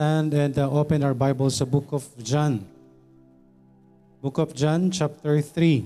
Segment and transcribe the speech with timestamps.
[0.00, 2.64] stand and uh, open our Bibles sa book of John.
[4.24, 5.84] Book of John, chapter 3.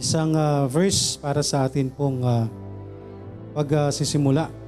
[0.00, 2.48] isang uh, verse para sa atin pong uh,
[3.52, 4.48] pagsisimula.
[4.48, 4.63] Uh,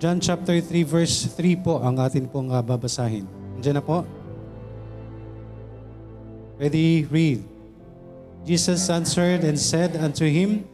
[0.00, 3.28] John chapter 3 verse 3 po ang atin pong uh, babasahin.
[3.60, 4.00] Diyan na po.
[6.56, 7.44] Ready, read.
[8.48, 10.64] Jesus answered and said unto him,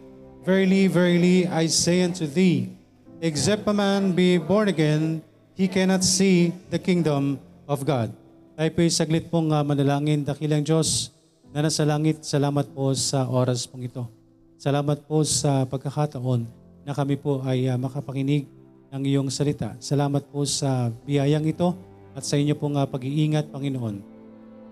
[0.46, 2.70] Verily, verily, I say unto thee,
[3.18, 5.26] except a man be born again,
[5.58, 8.14] he cannot see the kingdom of God.
[8.54, 11.10] Tayo po'y saglit pong uh, manalangin, dakilang Diyos
[11.50, 12.22] na nasa langit.
[12.22, 14.06] Salamat po sa oras pong ito.
[14.54, 16.46] Salamat po sa pagkakataon
[16.86, 18.46] na kami po ay uh, makapakinig
[18.92, 19.74] ng iyong salita.
[19.82, 21.74] Salamat po sa biyayang ito
[22.14, 24.00] at sa inyo pong uh, pag-iingat, Panginoon.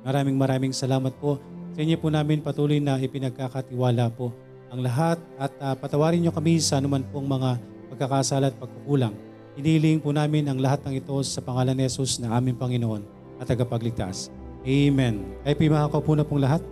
[0.04, 1.40] Maraming maraming salamat po.
[1.74, 4.30] Sa inyo po namin patuloy na ipinagkakatiwala po
[4.70, 7.58] ang lahat at uh, patawarin niyo kami sa anuman pong mga
[7.94, 9.14] pagkakasala at pagkukulang.
[9.54, 13.06] Iniling po namin ang lahat ng ito sa pangalan ni Jesus na aming Panginoon
[13.38, 14.34] at tagapagligtas.
[14.66, 15.22] Amen.
[15.46, 16.62] Ay pimahakaw po na pong lahat.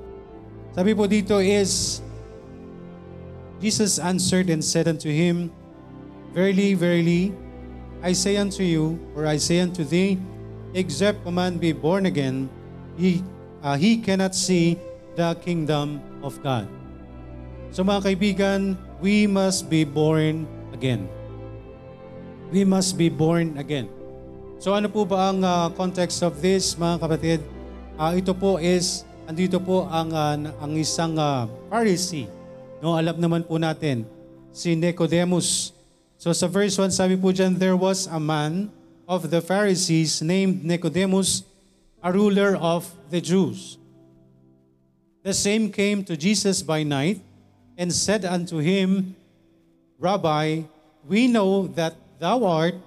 [0.74, 2.02] Sabi po dito is,
[3.62, 5.52] Jesus answered and said unto him,
[6.32, 7.36] Verily, verily,
[8.00, 10.16] I say unto you, or I say unto thee,
[10.72, 12.48] except a man be born again,
[12.96, 13.20] he,
[13.60, 14.80] uh, he cannot see
[15.12, 16.64] the kingdom of God.
[17.68, 21.04] So mga kaibigan, we must be born again.
[22.48, 23.92] We must be born again.
[24.56, 27.40] So ano po ba ang uh, context of this mga kapatid?
[28.00, 32.24] Uh, ito po is, andito po ang, uh, ang isang uh, Pharisee.
[32.80, 34.08] No, alam naman po natin,
[34.48, 35.76] si Nicodemus
[36.22, 38.70] So sa verse 1, sabi po dyan, There was a man
[39.10, 41.42] of the Pharisees named Nicodemus,
[41.98, 43.74] a ruler of the Jews.
[45.26, 47.18] The same came to Jesus by night
[47.74, 49.18] and said unto him,
[49.98, 50.62] Rabbi,
[51.10, 52.78] we know that thou art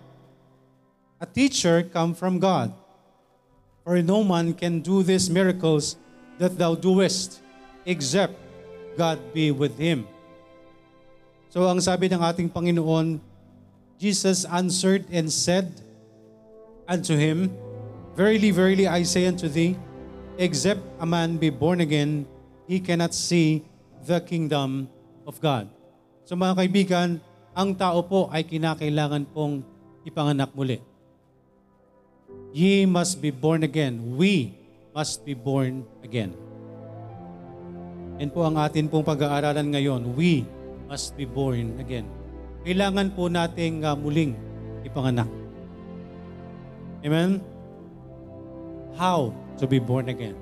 [1.19, 2.71] a teacher come from God.
[3.83, 5.99] For no man can do these miracles
[6.39, 7.43] that thou doest,
[7.83, 8.39] except
[8.95, 10.07] God be with him.
[11.55, 13.23] So ang sabi ng ating Panginoon,
[13.95, 15.71] Jesus answered and said
[16.83, 17.47] unto him,
[18.11, 19.79] Verily, verily, I say unto thee,
[20.35, 22.27] except a man be born again,
[22.67, 23.63] he cannot see
[24.03, 24.91] the kingdom
[25.23, 25.71] of God.
[26.27, 27.23] So mga kaibigan,
[27.55, 29.63] ang tao po ay kinakailangan pong
[30.03, 30.83] ipanganak muli.
[32.51, 34.19] Ye must be born again.
[34.19, 34.51] We
[34.91, 36.35] must be born again.
[38.19, 40.19] Yan po ang atin pong pag-aaralan ngayon.
[40.19, 40.43] We
[40.89, 42.05] must be born again.
[42.65, 44.33] Kailangan po nating uh, muling
[44.81, 45.29] ipanganak.
[47.05, 47.41] Amen?
[48.97, 49.29] How
[49.61, 50.33] to be born again?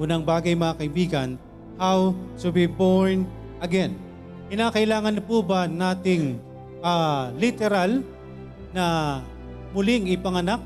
[0.00, 1.28] Unang bagay mga kaibigan,
[1.76, 3.28] how to be born
[3.60, 3.98] again.
[4.48, 6.40] Kinakailangan na po ba nating
[6.80, 8.00] uh, literal
[8.72, 9.20] na
[9.76, 10.64] muling ipanganak?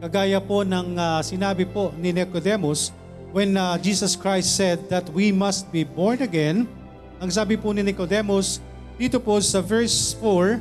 [0.00, 2.94] Kagaya po ng uh, sinabi po ni Nicodemus
[3.34, 6.70] when uh, Jesus Christ said that we must be born again,
[7.20, 8.64] ang sabi po ni Nicodemus,
[8.96, 10.56] dito po sa verse 4,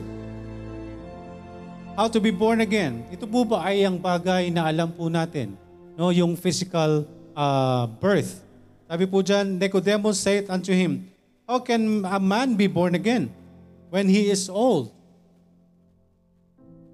[1.95, 3.07] how to be born again.
[3.07, 5.55] Ito po ba ay ang bagay na alam po natin?
[5.95, 8.43] No, yung physical uh, birth.
[8.91, 11.07] Sabi po dyan, Nicodemus said unto him,
[11.47, 13.31] How can a man be born again
[13.87, 14.91] when he is old?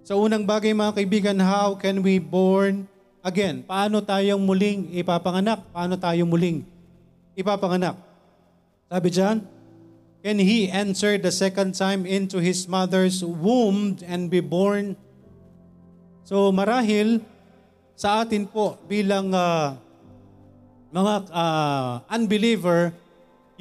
[0.06, 2.86] Sa unang bagay mga kaibigan, how can we born
[3.25, 3.66] again?
[3.66, 5.66] Paano tayong muling ipapanganak?
[5.74, 6.62] Paano tayo muling
[7.34, 7.98] ipapanganak?
[8.86, 9.55] Sabi dyan,
[10.25, 14.97] Can he enter the second time into his mother's womb and be born?
[16.25, 17.22] So marahil
[17.94, 19.78] sa atin po bilang uh,
[20.90, 22.90] mga uh, unbeliever,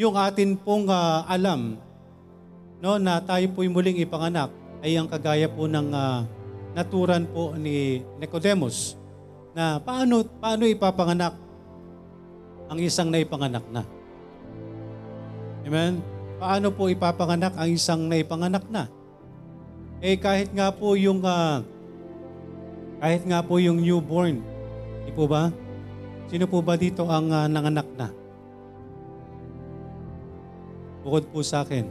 [0.00, 1.76] yung atin pong uh, alam
[2.80, 4.48] no, na tayo po'y muling ipanganak
[4.80, 6.24] ay ang kagaya po ng uh,
[6.72, 8.96] naturan po ni Nicodemus
[9.52, 11.36] na paano, paano ipapanganak
[12.72, 13.84] ang isang naipanganak na.
[15.68, 16.13] Amen?
[16.44, 18.84] Paano po ipapanganak ang isang naipanganak na?
[20.04, 21.64] Eh kahit nga po yung uh,
[23.00, 24.44] kahit nga po yung newborn,
[25.08, 25.48] di po ba?
[26.28, 28.12] Sino po ba dito ang uh, nanganak na?
[31.00, 31.88] Bukod po sa akin.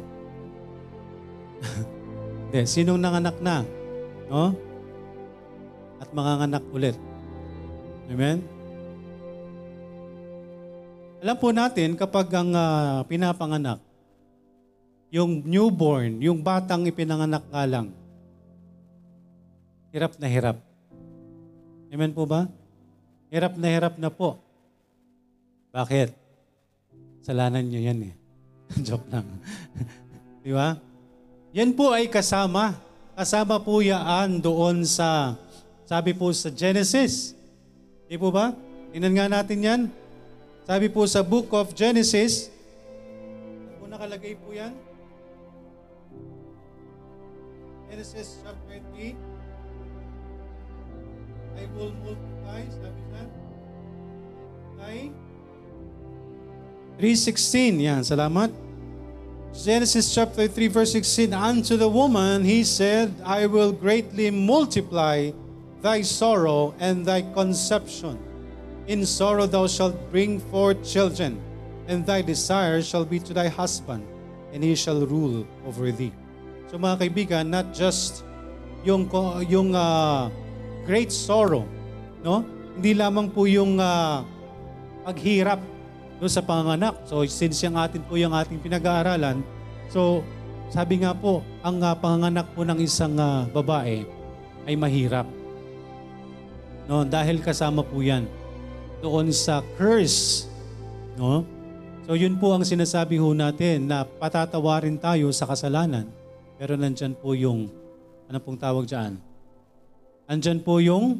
[2.53, 3.65] Hindi, sinong nanganak na?
[4.29, 4.53] No?
[5.97, 6.93] At manganganak ulit.
[8.05, 8.45] Amen?
[11.25, 13.81] Alam po natin kapag ang uh, pinapanganak,
[15.13, 17.93] yung newborn, yung batang ipinanganak nga lang,
[19.93, 20.57] hirap na hirap.
[21.93, 22.49] Amen po ba?
[23.29, 24.41] Hirap na hirap na po.
[25.69, 26.17] Bakit?
[27.21, 28.13] Salanan nyo yan eh.
[28.89, 29.29] Joke lang.
[30.43, 30.81] Di ba?
[31.53, 32.73] Yan po ay kasama.
[33.13, 35.37] Kasama po yan doon sa,
[35.85, 37.37] sabi po sa Genesis.
[38.09, 38.49] Di po ba?
[38.89, 39.81] Tingnan nga natin yan.
[40.65, 42.49] Sabi po sa book of Genesis,
[43.61, 44.73] ano po nakalagay po yan?
[47.93, 49.13] Genesis chapter 3.
[51.61, 53.23] I will multiply, sabi siya.
[54.81, 54.99] Ay,
[56.97, 58.49] 3.16, yan, salamat.
[59.53, 65.29] Genesis chapter 3 verse 16, Unto the woman he said, I will greatly multiply
[65.85, 68.17] thy sorrow and thy conception.
[68.89, 71.37] In sorrow thou shalt bring forth children,
[71.85, 74.01] and thy desire shall be to thy husband,
[74.49, 76.09] and he shall rule over thee.
[76.73, 78.25] So mga kaibigan, not just
[78.81, 79.05] yung
[79.45, 80.33] yung ah,
[80.89, 81.69] great sorrow,
[82.25, 82.41] no?
[82.73, 84.25] Hindi lamang po yung ah,
[85.05, 85.61] paghirap
[86.17, 86.97] doon sa panganganak.
[87.05, 89.45] So since yung atin po yung ating pinag-aaralan,
[89.85, 90.25] so
[90.73, 94.01] sabi nga po, ang ah, panganganak po ng isang ah, babae
[94.65, 95.29] ay mahirap.
[96.89, 98.25] No, dahil kasama po 'yan
[98.97, 100.49] doon sa curse,
[101.21, 101.45] no?
[102.09, 106.22] So yun po ang sinasabi ho natin na patatawarin tayo sa kasalanan.
[106.57, 107.69] Pero nandyan po yung,
[108.29, 109.17] ano pong tawag dyan?
[110.29, 111.19] Andyan po yung,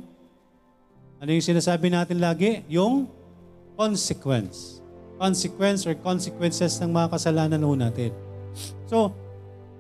[1.20, 2.64] ano yung sinasabi natin lagi?
[2.70, 3.08] Yung
[3.76, 4.80] consequence.
[5.18, 8.12] Consequence or consequences ng mga kasalanan ho natin.
[8.86, 9.14] So,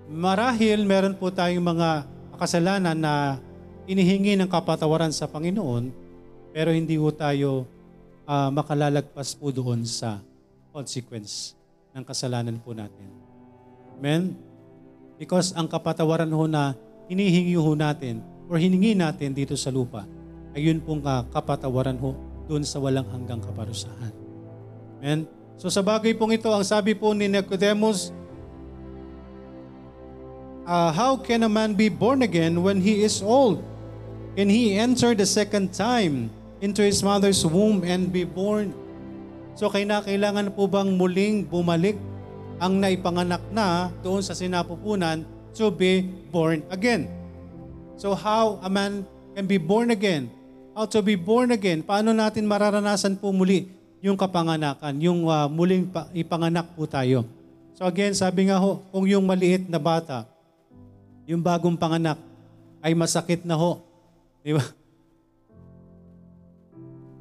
[0.09, 1.89] marahil meron po tayong mga
[2.37, 3.37] kasalanan na
[3.85, 5.91] inihingi ng kapatawaran sa Panginoon,
[6.55, 7.67] pero hindi po tayo
[8.27, 10.19] ah, makalalagpas po doon sa
[10.73, 11.53] consequence
[11.93, 13.09] ng kasalanan po natin.
[13.99, 14.52] Amen?
[15.17, 16.73] Because ang kapatawaran ho na
[17.07, 20.03] hinihingi ho natin or hiningi natin dito sa lupa,
[20.53, 22.17] ay yun pong ah, kapatawaran ho
[22.49, 24.13] doon sa walang hanggang kaparusahan.
[24.99, 25.25] Amen?
[25.57, 28.11] So sa bagay pong ito, ang sabi po ni Nicodemus,
[30.65, 33.61] uh, how can a man be born again when he is old?
[34.33, 38.73] Can he enter the second time into his mother's womb and be born?
[39.53, 41.93] So kailangan po bang muling bumalik
[42.57, 47.09] ang naipanganak na doon sa sinapupunan to be born again?
[47.97, 49.05] So how a man
[49.37, 50.29] can be born again?
[50.73, 51.85] How to be born again?
[51.85, 53.69] Paano natin mararanasan po muli
[54.03, 57.23] yung kapanganakan, yung uh, muling pa- ipanganak po tayo?
[57.77, 60.25] So again, sabi nga ho, kung yung maliit na bata,
[61.29, 62.17] yung bagong panganak,
[62.83, 63.79] ay masakit na ho.
[64.43, 64.65] Di ba?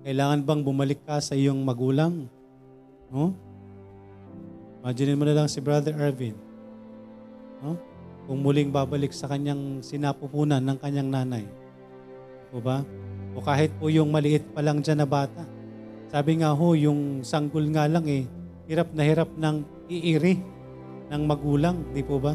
[0.03, 2.27] Kailangan bang bumalik ka sa iyong magulang?
[3.13, 3.39] No?
[4.83, 6.35] Imagine mo na lang si Brother Ervin.
[7.63, 7.79] No?
[8.27, 11.47] Kung muling babalik sa kanyang sinapupunan ng kanyang nanay.
[12.51, 12.83] O ba?
[13.33, 15.47] O kahit po yung maliit pa lang dyan na bata.
[16.11, 18.27] Sabi nga ho, yung sanggol nga lang eh,
[18.67, 20.43] hirap na hirap ng iiri
[21.15, 22.35] ng magulang, di po ba?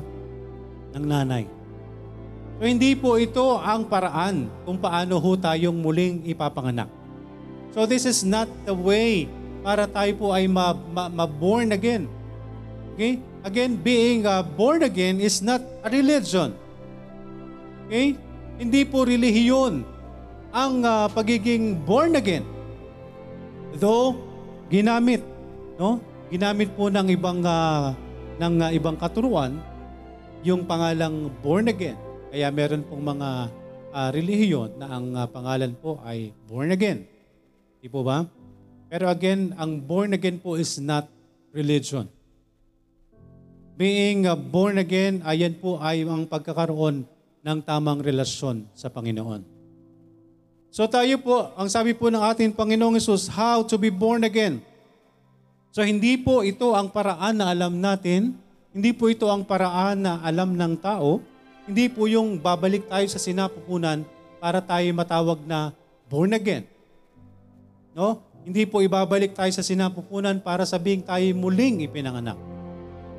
[0.95, 1.43] Ng nanay.
[2.57, 6.89] So hindi po ito ang paraan kung paano ho tayong muling ipapanganak.
[7.75, 9.29] So this is not the way
[9.61, 12.07] para tayo po ay ma-born again.
[12.97, 13.21] Okay?
[13.45, 16.57] Again, being uh, born again is not a religion.
[17.85, 18.17] Okay?
[18.57, 19.85] Hindi po relihiyon
[20.49, 22.41] ang uh, pagiging born again.
[23.77, 24.17] Though
[24.73, 25.21] ginamit,
[25.77, 26.01] no?
[26.33, 27.93] Ginamit po ng ibang uh,
[28.41, 29.61] ng uh, ibang katuruan
[30.41, 32.01] yung pangalang born again.
[32.33, 33.29] Kaya meron pong mga
[33.93, 37.05] uh, relihiyon na ang uh, pangalan po ay born again.
[37.77, 38.25] Di po ba?
[38.89, 41.05] Pero again, ang born again po is not
[41.53, 42.09] religion.
[43.77, 47.05] Being uh, born again, ayan po ay ang pagkakaroon
[47.45, 49.45] ng tamang relasyon sa Panginoon.
[50.73, 54.65] So tayo po, ang sabi po ng ating Panginoong Yesus, how to be born again.
[55.69, 58.33] So hindi po ito ang paraan na alam natin,
[58.73, 61.21] hindi po ito ang paraan na alam ng tao,
[61.69, 64.01] hindi po yung babalik tayo sa sinapupunan
[64.41, 65.69] para tayo matawag na
[66.09, 66.65] born again.
[67.93, 68.25] No?
[68.41, 72.56] Hindi po ibabalik tayo sa sinapupunan para sabing tayo muling ipinanganak.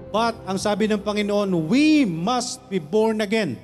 [0.09, 3.61] But ang sabi ng Panginoon, we must be born again.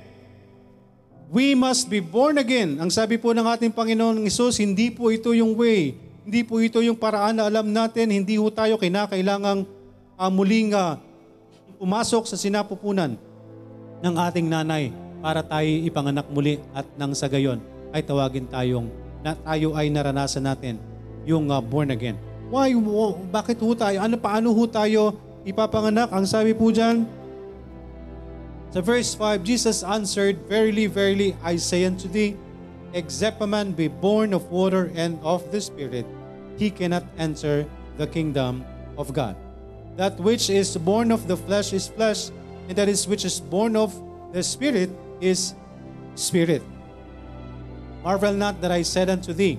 [1.33, 2.77] We must be born again.
[2.77, 5.97] Ang sabi po ng ating Panginoon ng Isus, hindi po ito yung way.
[6.25, 8.13] Hindi po ito yung paraan na alam natin.
[8.13, 9.65] Hindi po tayo kinakailangang
[10.21, 11.01] uh, muling uh,
[11.81, 13.17] pumasok sa sinapupunan
[14.05, 14.93] ng ating nanay
[15.25, 17.57] para tayo ipanganak muli at nang sa gayon
[17.97, 18.93] ay tawagin tayong
[19.25, 20.77] na tayo ay naranasan natin
[21.25, 22.21] yung uh, born again.
[22.53, 22.77] Why?
[23.33, 23.97] Bakit ho tayo?
[24.05, 26.11] Ano paano ho tayo ipapanganak?
[26.11, 27.05] Ang sabi po dyan,
[28.75, 32.35] Sa verse 5, Jesus answered, Verily, verily, I say unto thee,
[32.91, 36.03] except a man be born of water and of the Spirit,
[36.59, 37.71] he cannot enter
[38.03, 38.67] the kingdom
[38.99, 39.39] of God.
[39.95, 42.35] That which is born of the flesh is flesh,
[42.67, 43.95] and that is which is born of
[44.35, 44.91] the Spirit
[45.23, 45.55] is
[46.19, 46.63] spirit.
[48.03, 49.55] Marvel not that I said unto thee,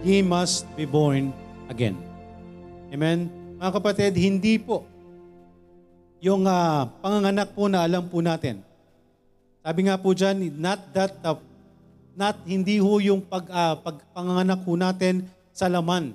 [0.00, 1.32] Ye must be born
[1.68, 2.00] again.
[2.88, 3.43] Amen?
[3.64, 4.84] Mga kapatid, hindi po
[6.20, 8.60] yung ah, panganganak po na alam po natin.
[9.64, 11.40] Sabi nga po dyan, not that, uh,
[12.12, 16.12] not hindi ho yung pag, ah, pag panganganak po natin sa laman.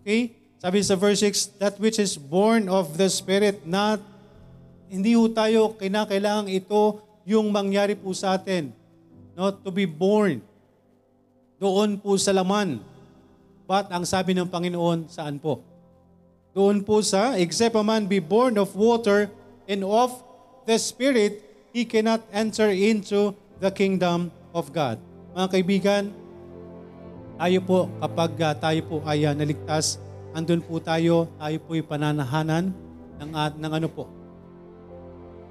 [0.00, 0.32] Okay?
[0.56, 4.00] Sabi sa verse 6, that which is born of the Spirit, not,
[4.88, 6.96] hindi ho tayo kinakailangan ito
[7.28, 8.72] yung mangyari po sa atin.
[9.36, 9.52] No?
[9.52, 10.40] To be born.
[11.60, 12.80] Doon po sa laman.
[13.68, 15.75] But ang sabi ng Panginoon, saan po?
[16.56, 19.28] Doon po sa, except a man be born of water
[19.68, 20.08] and of
[20.64, 21.44] the Spirit,
[21.76, 24.96] he cannot enter into the kingdom of God.
[25.36, 26.02] Mga kaibigan,
[27.36, 30.00] tayo po, kapag uh, tayo po ay uh, naligtas,
[30.32, 32.72] andun po tayo, tayo po ay pananahanan
[33.20, 34.08] ng, uh, ng ano po,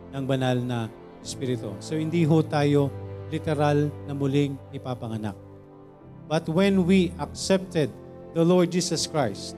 [0.10, 0.90] ng banal na
[1.22, 1.70] Espiritu.
[1.86, 2.90] So hindi ho tayo
[3.30, 5.38] literal na muling ipapanganak.
[6.26, 7.94] But when we accepted
[8.34, 9.54] the Lord Jesus Christ,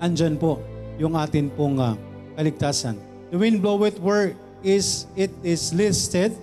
[0.00, 0.60] andyan po
[0.96, 1.94] yung atin pong uh,
[2.36, 2.96] kaligtasan.
[3.30, 6.34] The wind bloweth where is it is listed,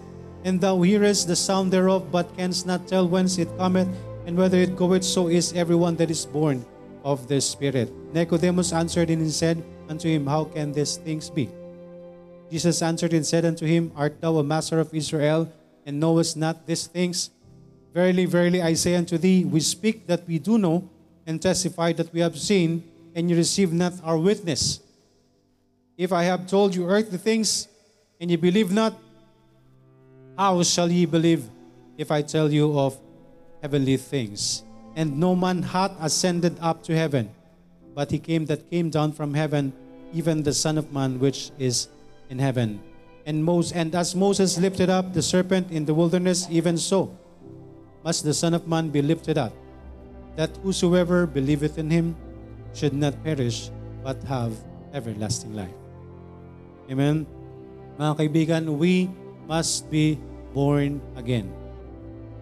[0.43, 3.89] and thou hearest the sound thereof, but canst not tell whence it cometh,
[4.25, 6.63] and whether it goeth, so is everyone that is born
[7.03, 7.91] of the Spirit.
[8.13, 11.49] Nicodemus answered and said unto him, How can these things be?
[12.51, 15.51] Jesus answered and said unto him, Art thou a master of Israel,
[15.85, 17.29] and knowest not these things?
[17.93, 20.89] Verily, verily, I say unto thee, we speak that we do know,
[21.25, 22.83] and testify that we have seen,
[23.15, 24.79] and you receive not our witness.
[25.97, 27.67] If I have told you earthly things,
[28.19, 28.97] and ye believe not,
[30.37, 31.45] how shall ye believe
[31.97, 32.97] if I tell you of
[33.61, 34.63] heavenly things?
[34.95, 37.29] And no man hath ascended up to heaven,
[37.93, 39.73] but he came that came down from heaven,
[40.13, 41.87] even the Son of Man which is
[42.29, 42.81] in heaven.
[43.25, 47.15] And, Moses, and as Moses lifted up the serpent in the wilderness, even so
[48.03, 49.53] must the Son of Man be lifted up,
[50.35, 52.15] that whosoever believeth in him
[52.73, 53.69] should not perish,
[54.01, 54.53] but have
[54.91, 55.73] everlasting life.
[56.89, 57.25] Amen?
[57.97, 59.07] Mga kaibigan, we
[59.45, 60.17] must be
[60.51, 61.49] born again.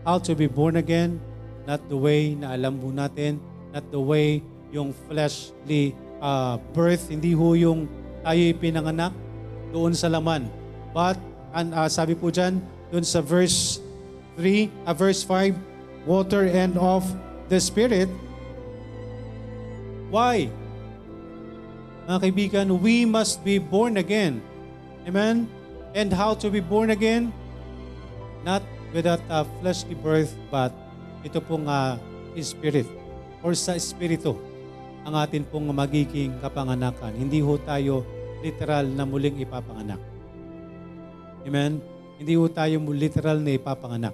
[0.08, 1.22] How to be born again?
[1.70, 3.38] Not the way na alam mo natin,
[3.70, 4.42] not the way
[4.74, 7.86] yung fleshly uh, birth, hindi ho yung
[8.24, 9.14] tayo pinanganak
[9.70, 10.48] doon sa laman.
[10.96, 11.20] But,
[11.54, 13.80] and, uh, sabi po dyan, doon sa verse
[14.40, 15.54] 3, uh, verse 5,
[16.08, 17.06] water and of
[17.48, 18.10] the Spirit.
[20.12, 20.52] Why?
[22.06, 24.44] Mga kaibigan, we must be born again.
[25.08, 25.48] Amen?
[25.96, 27.32] And how to be born again?
[28.44, 28.60] Not
[28.92, 30.76] without a fleshly birth, but
[31.24, 31.96] ito pong uh,
[32.44, 32.88] spirit
[33.40, 34.36] or sa espiritu
[35.08, 37.16] ang atin pong magiging kapanganakan.
[37.16, 38.06] Hindi ho tayo
[38.44, 40.02] literal na muling ipapanganak.
[41.48, 41.82] Amen?
[42.22, 44.14] Hindi ho tayo literal na ipapanganak.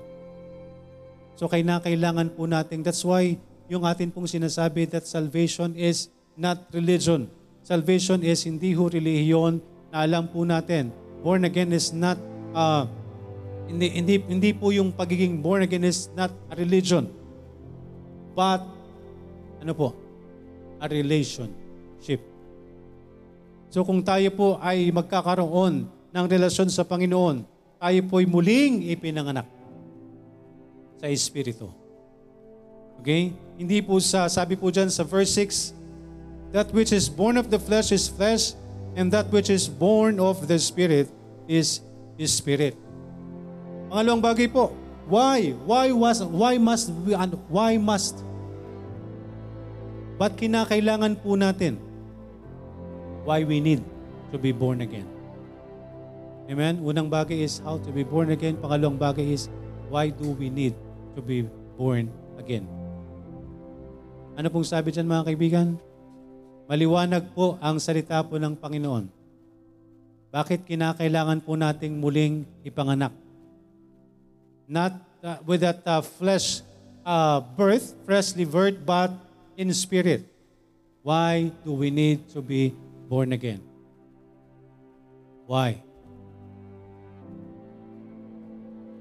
[1.35, 3.35] So kailangan po natin, that's why
[3.67, 6.07] yung atin pong sinasabi that salvation is
[6.39, 7.27] not religion.
[7.67, 9.59] Salvation is hindi ho relihiyon
[9.91, 10.91] na alam po natin.
[11.19, 12.15] Born again is not,
[12.55, 12.87] uh,
[13.67, 17.11] hindi, hindi, hindi po yung pagiging born again is not a religion.
[18.31, 18.63] But,
[19.59, 19.91] ano po?
[20.79, 22.23] A relationship.
[23.67, 27.43] So kung tayo po ay magkakaroon ng relasyon sa Panginoon,
[27.77, 29.45] tayo po ay muling ipinanganak
[31.03, 31.67] sa Espiritu.
[33.03, 33.35] Okay?
[33.57, 35.73] Hindi po sa, sabi po dyan sa verse 6,
[36.53, 38.53] That which is born of the flesh is flesh,
[38.93, 41.09] and that which is born of the Spirit
[41.49, 41.81] is
[42.21, 42.77] is Spirit.
[43.89, 44.71] Pangalawang bagay po,
[45.09, 45.57] why?
[45.65, 48.21] Why was why must we and why must?
[50.21, 51.81] Ba't kinakailangan po natin?
[53.25, 53.81] Why we need
[54.31, 55.09] to be born again?
[56.47, 56.79] Amen?
[56.79, 58.55] Unang bagay is how to be born again.
[58.61, 59.49] Pangalawang bagay is
[59.91, 60.77] why do we need
[61.17, 61.43] to be
[61.75, 62.07] born
[62.39, 62.76] again?
[64.37, 65.81] Ano pong sabi dyan mga kaibigan?
[66.69, 69.09] Maliwanag po ang salita po ng Panginoon.
[70.29, 73.09] Bakit kinakailangan po nating muling ipanganak?
[74.69, 74.93] Not
[75.25, 76.61] uh, with that uh, flesh
[77.01, 79.09] uh, birth, fleshly birth, but
[79.57, 80.21] in spirit.
[81.01, 82.77] Why do we need to be
[83.09, 83.65] born again?
[85.49, 85.81] Why?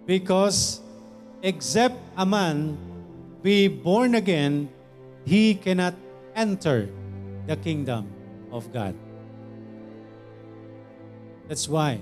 [0.09, 0.81] Because
[1.45, 2.81] except a man
[3.45, 4.73] be born again,
[5.27, 5.99] he cannot
[6.39, 6.87] enter
[7.51, 8.07] the kingdom
[8.55, 8.95] of God.
[11.51, 11.99] That's why.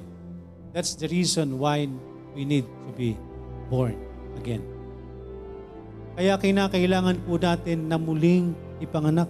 [0.77, 1.89] That's the reason why
[2.37, 3.17] we need to be
[3.73, 3.97] born
[4.37, 4.61] again.
[6.15, 9.27] Kaya kinakailangan po natin na muling ipanganak.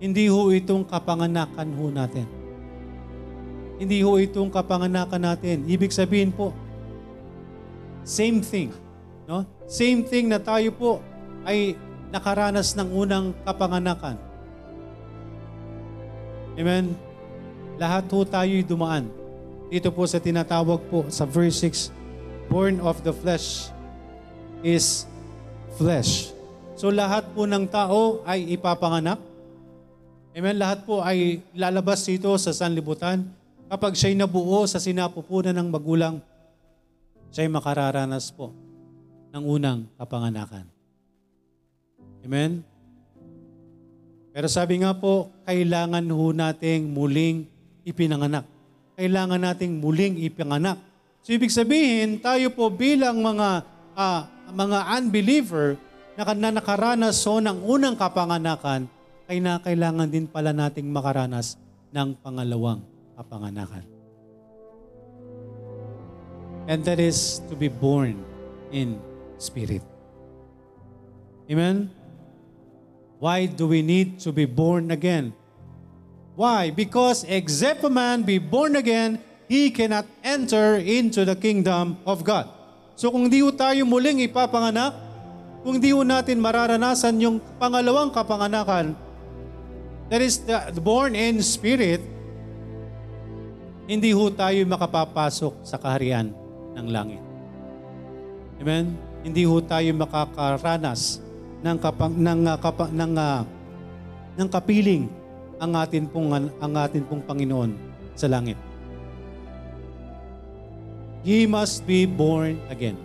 [0.00, 2.26] Hindi ho itong kapanganakan ho natin.
[3.80, 5.64] Hindi ho itong kapanganakan natin.
[5.66, 6.52] Ibig sabihin po,
[8.04, 8.72] same thing.
[9.28, 9.44] No?
[9.68, 10.90] Same thing na tayo po
[11.44, 11.76] ay
[12.10, 14.18] nakaranas ng unang kapanganakan.
[16.58, 16.92] Amen?
[17.80, 19.08] Lahat ho tayo'y dumaan.
[19.70, 21.94] Dito po sa tinatawag po sa verse 6,
[22.50, 23.70] born of the flesh
[24.66, 25.06] is
[25.78, 26.34] flesh.
[26.74, 29.22] So lahat po ng tao ay ipapanganak.
[30.34, 30.58] Amen?
[30.58, 33.24] Lahat po ay lalabas dito sa sanlibutan.
[33.70, 36.18] Kapag siya'y nabuo sa sinapupunan ng magulang,
[37.30, 38.50] siya'y makararanas po
[39.30, 40.79] ng unang kapanganakan.
[42.24, 42.62] Amen?
[44.30, 47.48] Pero sabi nga po, kailangan ho nating muling
[47.82, 48.46] ipinanganak.
[48.94, 50.78] Kailangan nating muling ipinanganak.
[51.20, 53.66] So ibig sabihin, tayo po bilang mga
[53.98, 55.76] ah, mga unbeliever
[56.14, 58.86] na, na nakaranas so ng unang kapanganakan,
[59.30, 61.54] ay na kailangan din pala nating makaranas
[61.94, 62.82] ng pangalawang
[63.14, 63.86] kapanganakan.
[66.66, 68.18] And that is to be born
[68.74, 68.98] in
[69.38, 69.82] spirit.
[71.50, 71.90] Amen?
[73.20, 75.36] Why do we need to be born again?
[76.40, 76.72] Why?
[76.72, 82.48] Because except a man be born again, he cannot enter into the kingdom of God.
[82.96, 84.96] So kung di tayo muling ipapanganak,
[85.60, 88.96] kung di natin mararanasan yung pangalawang kapanganakan,
[90.08, 92.00] that is the, the born in spirit,
[93.84, 96.32] hindi ho tayo makapapasok sa kaharian
[96.72, 97.20] ng langit.
[98.64, 98.96] Amen?
[99.20, 101.20] Hindi ho tayo makakaranas
[101.60, 103.40] ng kapang ng uh, kapa, ng uh,
[104.40, 105.04] ng kapiling
[105.60, 107.76] ang atin pong ang atin pong Panginoon
[108.16, 108.56] sa langit.
[111.20, 112.96] Ye must be born again.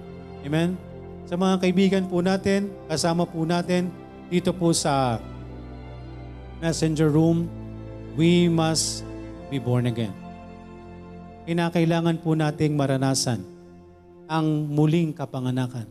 [0.48, 0.80] Amen?
[1.28, 3.92] Sa mga kaibigan po natin, kasama po natin
[4.32, 5.20] dito po sa
[6.64, 7.52] messenger room,
[8.16, 9.04] we must
[9.52, 10.16] be born again.
[11.44, 13.44] Kinakailangan po nating maranasan
[14.26, 15.86] ang muling kapanganakan.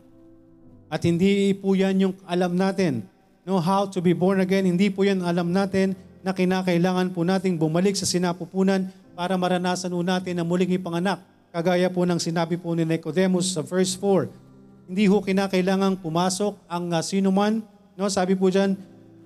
[0.94, 3.02] At hindi po yan yung alam natin.
[3.42, 7.58] No, how to be born again, hindi po yan alam natin na kinakailangan po nating
[7.58, 8.86] bumalik sa sinapupunan
[9.18, 11.18] para maranasan po natin na muling ipanganak.
[11.50, 14.30] Kagaya po ng sinabi po ni Nicodemus sa verse 4.
[14.86, 17.66] Hindi ho kinakailangang pumasok ang uh, sino man.
[17.98, 18.78] No, sabi po diyan,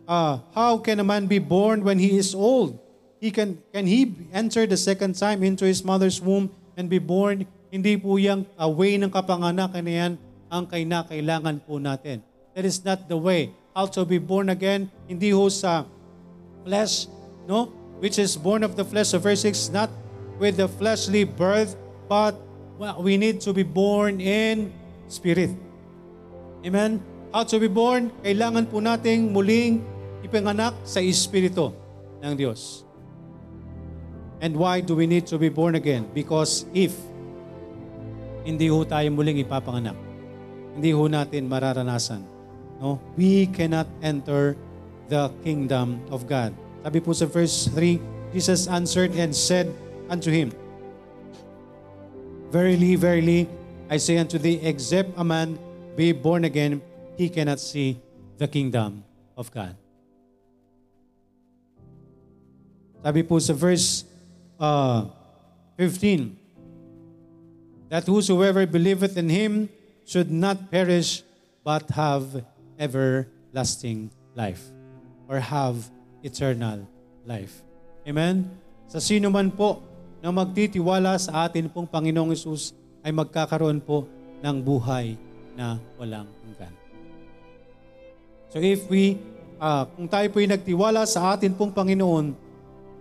[0.08, 2.80] uh, how can a man be born when he is old?
[3.20, 6.48] He can can he enter the second time into his mother's womb
[6.80, 7.44] and be born?
[7.68, 10.12] Hindi po yang uh, way ng kapanganakan na yan
[10.48, 12.24] ang kinakailangan po natin.
[12.56, 13.54] That is not the way.
[13.78, 15.86] To be born again, hindi ho sa
[16.66, 17.06] flesh,
[17.46, 17.70] no?
[18.02, 19.14] Which is born of the flesh.
[19.14, 19.86] So verse 6, not
[20.42, 21.78] with the fleshly birth,
[22.10, 22.34] but
[22.74, 24.74] well, we need to be born in
[25.06, 25.54] spirit.
[26.66, 26.98] Amen?
[27.30, 28.10] How to be born?
[28.26, 29.86] Kailangan po nating muling
[30.26, 31.70] ipanganak sa Espiritu
[32.18, 32.82] ng Diyos.
[34.42, 36.10] And why do we need to be born again?
[36.10, 36.98] Because if
[38.42, 39.94] hindi ho tayo muling ipapanganak,
[40.78, 42.22] hindi ho natin mararanasan.
[42.78, 43.02] No?
[43.18, 44.54] We cannot enter
[45.10, 46.54] the kingdom of God.
[46.86, 47.98] Sabi po sa verse 3,
[48.30, 49.66] Jesus answered and said
[50.06, 50.54] unto him,
[52.54, 53.50] Verily, verily,
[53.90, 55.58] I say unto thee, except a man
[55.98, 56.78] be born again,
[57.18, 57.98] he cannot see
[58.38, 59.02] the kingdom
[59.34, 59.74] of God.
[63.02, 64.06] Sabi po sa verse
[64.62, 65.10] uh,
[65.74, 66.38] 15,
[67.90, 69.52] that whosoever believeth in him
[70.08, 71.20] should not perish
[71.60, 72.40] but have
[72.80, 74.64] everlasting life
[75.28, 75.76] or have
[76.24, 76.88] eternal
[77.28, 77.60] life.
[78.08, 78.48] Amen?
[78.88, 79.84] Sa sino man po
[80.24, 82.72] na magtitiwala sa atin pong Panginoong Isus
[83.04, 84.08] ay magkakaroon po
[84.40, 85.20] ng buhay
[85.52, 86.72] na walang hanggan.
[88.48, 89.20] So if we,
[89.60, 92.32] uh, kung tayo po ay nagtiwala sa atin pong Panginoon,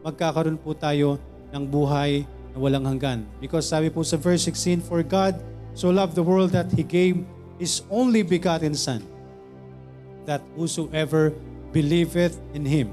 [0.04, 1.16] magkakaroon po tayo
[1.56, 3.24] ng buhay na walang hanggan.
[3.40, 5.40] Because sabi po sa verse 16, For God
[5.78, 7.22] so loved the world that He gave
[7.62, 9.06] His only begotten Son,
[10.26, 11.30] that whosoever
[11.70, 12.90] believeth in Him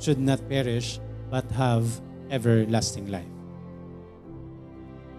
[0.00, 0.96] should not perish,
[1.28, 1.84] but have
[2.32, 3.28] everlasting life.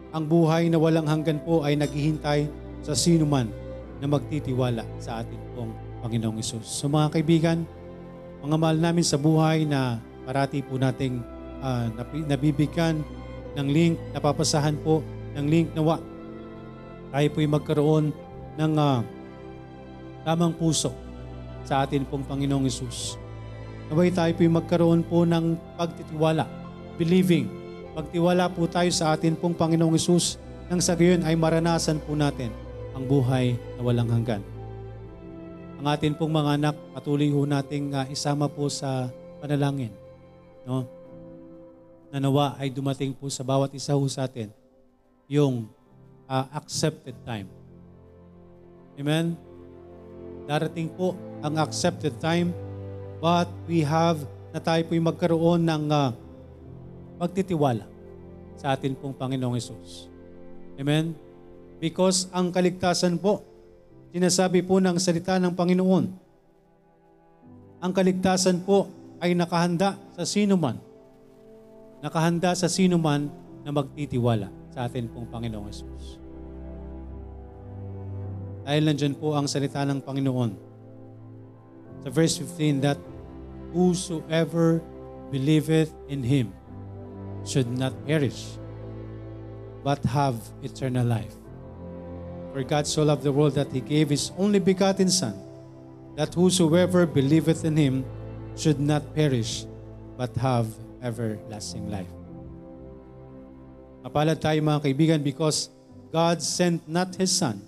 [0.09, 2.49] Ang buhay na walang hanggan po ay naghihintay
[2.81, 3.53] sa sino man
[4.01, 5.69] na magtitiwala sa ating pong
[6.01, 6.65] Panginoong Isus.
[6.65, 7.69] So mga kaibigan,
[8.41, 11.21] mga mahal namin sa buhay na parati po nating
[11.61, 11.93] uh,
[12.25, 13.05] nabibigyan
[13.53, 15.05] ng link, napapasahan po
[15.37, 16.01] ng link nawa.
[17.09, 18.13] Tayo po'y magkaroon
[18.59, 19.01] ng uh,
[20.25, 20.93] tamang puso
[21.65, 23.17] sa atin pong Panginoong Isus.
[23.89, 26.45] Naway tayo po'y magkaroon po ng pagtitiwala,
[27.01, 27.59] believing,
[27.99, 30.39] Magtiwala po tayo sa atin pong Panginoong Isus
[30.71, 32.47] nang sa gayon ay maranasan po natin
[32.93, 34.39] ang buhay na walang hanggan.
[35.83, 39.11] Ang atin pong mga anak, patuloy ho nating ah, isama po sa
[39.43, 39.91] panalangin.
[40.63, 40.87] No?
[42.07, 44.47] Na nawa ay dumating po sa bawat isa ho sa atin
[45.27, 45.67] yung
[46.29, 47.49] ah, accepted time.
[48.95, 49.33] Amen?
[50.45, 52.53] Darating po ang accepted time
[53.17, 54.21] but we have
[54.53, 56.13] na tayo po'y magkaroon ng ah,
[57.17, 57.83] pagtitiwala
[58.55, 60.07] sa atin pong Panginoong Yesus.
[60.79, 61.17] Amen?
[61.79, 63.43] Because ang kaligtasan po,
[64.11, 66.05] sinasabi po ng salita ng Panginoon,
[67.79, 68.91] ang kaligtasan po
[69.23, 70.75] ay nakahanda sa sino man.
[72.03, 73.31] Nakahanda sa sino man
[73.63, 76.18] na magtitiwala sa atin pong Panginoong Yesus.
[78.69, 80.53] Dahil nandyan po ang salita ng Panginoon.
[82.05, 83.01] Sa verse 15 that
[83.73, 84.77] whosoever
[85.33, 86.53] believeth in Him
[87.41, 88.61] should not perish,
[89.81, 91.33] but have eternal life.
[92.53, 95.33] For God so loved the world that He gave His only begotten Son,
[96.13, 98.05] that whosoever believeth in Him
[98.53, 99.65] should not perish,
[100.13, 100.69] but have
[101.01, 102.13] everlasting life.
[104.05, 105.73] Mapalad tayo mga kaibigan because
[106.13, 107.65] God sent not His Son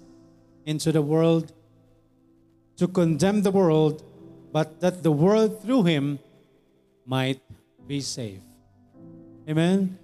[0.66, 1.50] into the world
[2.78, 4.02] to condemn the world,
[4.50, 6.18] but that the world through Him
[7.06, 7.42] might
[7.86, 8.46] be saved.
[9.46, 9.98] Amen?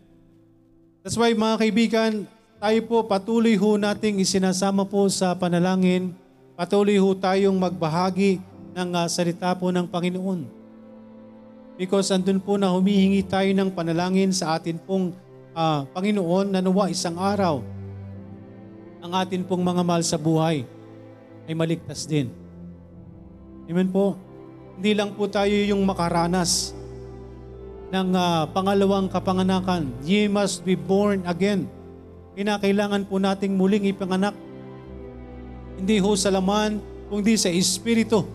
[1.02, 2.12] That's why mga kaibigan,
[2.58, 6.14] tayo po patuloy ho nating isinasama po sa panalangin,
[6.58, 8.42] patuloy ho tayong magbahagi
[8.78, 10.46] ng ah, salita po ng Panginoon.
[11.78, 15.14] Because andun po na humihingi tayo ng panalangin sa atin pong
[15.54, 17.77] ah, Panginoon na nawa isang araw
[19.08, 20.68] ang atin pong mga mahal sa buhay
[21.48, 22.28] ay maligtas din.
[23.72, 24.20] Amen po.
[24.76, 26.76] Hindi lang po tayo yung makaranas
[27.88, 29.88] ng ah, pangalawang kapanganakan.
[30.04, 31.72] Ye must be born again.
[32.36, 34.36] Kinakailangan po nating muling ipanganak.
[35.80, 38.28] Hindi ho sa laman, kundi sa Espiritu.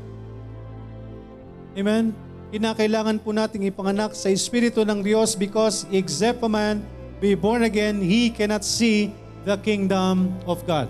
[1.76, 2.16] Amen?
[2.48, 6.80] Kinakailangan po nating ipanganak sa Espiritu ng Diyos because except a man
[7.20, 10.87] be born again, he cannot see the kingdom of God.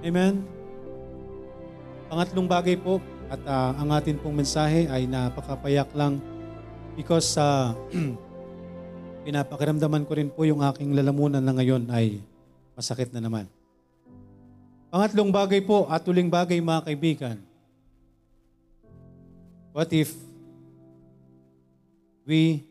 [0.00, 0.46] Amen?
[2.08, 6.16] Pangatlong bagay po, at ah, ang atin pong mensahe ay napakapayak lang
[6.96, 7.76] because sa
[9.28, 12.24] pinapakiramdaman ko rin po yung aking lalamunan na ngayon ay
[12.72, 13.44] masakit na naman.
[14.88, 17.36] Pangatlong bagay po at uling bagay mga kaibigan.
[19.76, 20.16] What if
[22.24, 22.64] we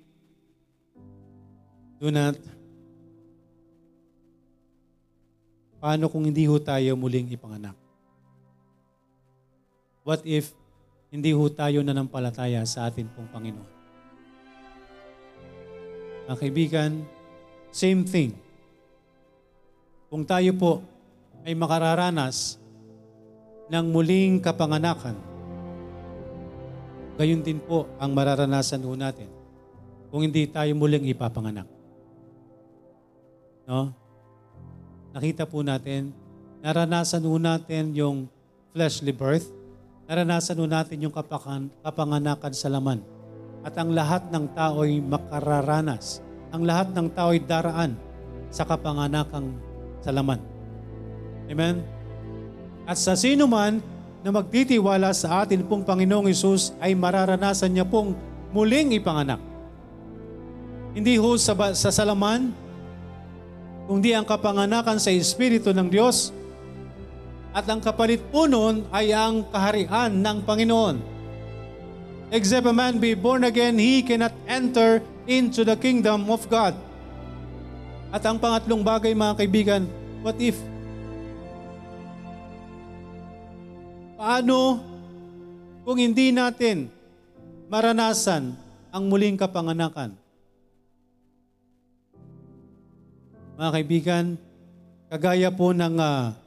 [2.01, 2.33] do not
[5.77, 7.77] Paano kung hindi ho tayo muling ipanganak?
[10.01, 10.55] What if
[11.13, 13.71] hindi ho tayo nanampalataya sa atin pong Panginoon?
[16.27, 16.91] Mga kaibigan,
[17.69, 18.33] same thing.
[20.09, 20.71] Kung tayo po
[21.45, 22.57] ay makararanas
[23.69, 25.15] ng muling kapanganakan,
[27.21, 29.29] gayon din po ang mararanasan ho natin
[30.09, 31.67] kung hindi tayo muling ipapanganak.
[33.67, 34.06] No?
[35.17, 36.13] Nakita po natin,
[36.61, 38.29] naranasan ho natin yung
[38.69, 39.49] fleshly birth,
[40.05, 43.01] naranasan ho natin yung kapakan, kapanganakan sa laman.
[43.65, 46.21] At ang lahat ng tao ay makararanas.
[46.53, 47.97] Ang lahat ng tao ay daraan
[48.53, 49.57] sa kapanganakang
[50.05, 50.37] sa laman.
[51.49, 51.81] Amen?
[52.85, 53.81] At sa sino man
[54.21, 58.13] na magtitiwala sa atin pong Panginoong Isus ay mararanasan niya pong
[58.53, 59.41] muling ipanganak.
[60.93, 62.53] Hindi ho sa, sa salaman,
[63.87, 66.35] kundi ang kapanganakan sa Espiritu ng Diyos
[67.55, 70.95] at ang kapalit po nun ay ang kaharian ng Panginoon.
[72.29, 76.75] Except a man be born again, he cannot enter into the kingdom of God.
[78.11, 79.83] At ang pangatlong bagay mga kaibigan,
[80.19, 80.59] what if?
[84.19, 84.83] Paano
[85.87, 86.91] kung hindi natin
[87.71, 88.53] maranasan
[88.91, 90.26] ang muling kapanganakan?
[93.57, 94.25] Mga kaibigan,
[95.09, 96.37] kagaya po ng ah,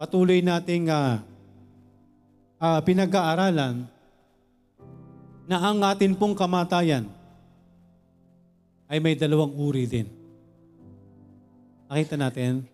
[0.00, 1.20] patuloy nating ah,
[2.56, 3.84] ah, pinag-aaralan
[5.44, 7.04] na ang atin pong kamatayan
[8.88, 10.08] ay may dalawang uri din.
[11.92, 12.64] Nakita natin,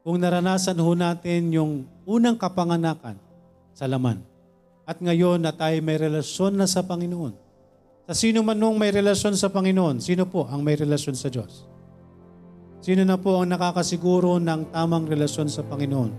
[0.00, 3.20] kung naranasan ho natin yung unang kapanganakan
[3.76, 4.24] sa laman,
[4.88, 7.36] at ngayon na tayo may relasyon na sa Panginoon,
[8.08, 11.75] sa sino man nung may relasyon sa Panginoon, sino po ang may relasyon sa Diyos?
[12.86, 16.14] Sino na po ang nakakasiguro ng tamang relasyon sa Panginoon?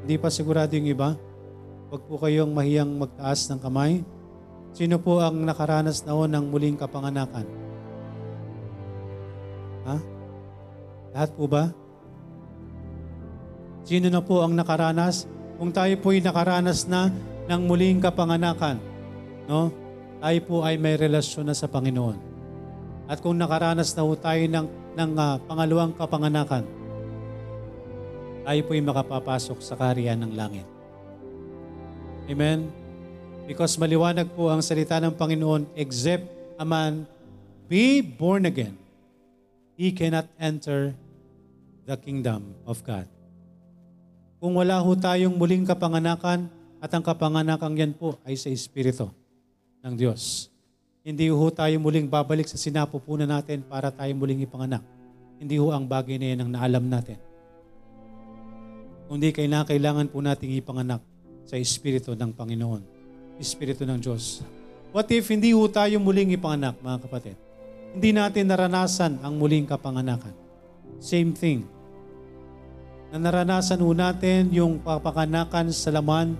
[0.00, 1.12] Hindi pa sigurado yung iba?
[1.92, 4.00] Huwag po kayong mahiyang magtaas ng kamay.
[4.72, 7.44] Sino po ang nakaranas na ho ng muling kapanganakan?
[9.84, 9.96] Ha?
[11.12, 11.68] Lahat po ba?
[13.84, 15.28] Sino na po ang nakaranas?
[15.60, 17.12] Kung tayo po'y nakaranas na
[17.52, 18.80] ng muling kapanganakan,
[19.44, 19.68] no?
[20.24, 22.16] tayo po ay may relasyon na sa Panginoon.
[23.12, 26.64] At kung nakaranas na po tayo ng, ng ah, pangalawang kapanganakan,
[28.46, 30.66] tayo po'y makapapasok sa kaharian ng langit.
[32.26, 32.72] Amen?
[33.46, 36.26] Because maliwanag po ang salita ng Panginoon, except
[36.58, 37.06] a man
[37.70, 38.74] be born again,
[39.76, 40.96] he cannot enter
[41.84, 43.06] the kingdom of God.
[44.42, 49.08] Kung wala ho tayong muling kapanganakan, at ang kapanganakang yan po ay sa Espiritu
[49.80, 50.52] ng Diyos.
[51.06, 54.82] Hindi ho tayo muling babalik sa sinapupunan natin para tayo muling ipanganak.
[55.38, 57.14] Hindi ho ang bagay na yan ang naalam natin.
[59.06, 60.98] Kundi kailangan po nating ipanganak
[61.46, 62.82] sa Espiritu ng Panginoon.
[63.38, 64.42] Espiritu ng Diyos.
[64.90, 67.38] What if hindi ho tayo muling ipanganak, mga kapatid?
[67.94, 70.34] Hindi natin naranasan ang muling kapanganakan.
[70.98, 71.70] Same thing.
[73.14, 76.34] Na naranasan ho natin yung kapanganakan sa laman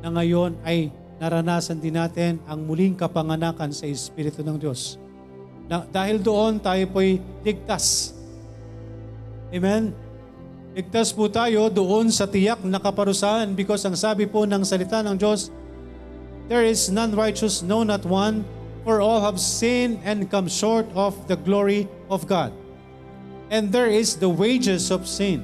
[0.00, 5.00] na ngayon ay naranasan din natin ang muling kapanganakan sa Espiritu ng Diyos.
[5.66, 8.14] Na, dahil doon tayo po'y ligtas.
[9.50, 9.90] Amen?
[10.76, 15.16] Ligtas po tayo doon sa tiyak na kaparusahan because ang sabi po ng salita ng
[15.16, 15.48] Diyos,
[16.46, 18.46] There is none righteous, no not one,
[18.86, 22.54] for all have sinned and come short of the glory of God.
[23.50, 25.42] And there is the wages of sin.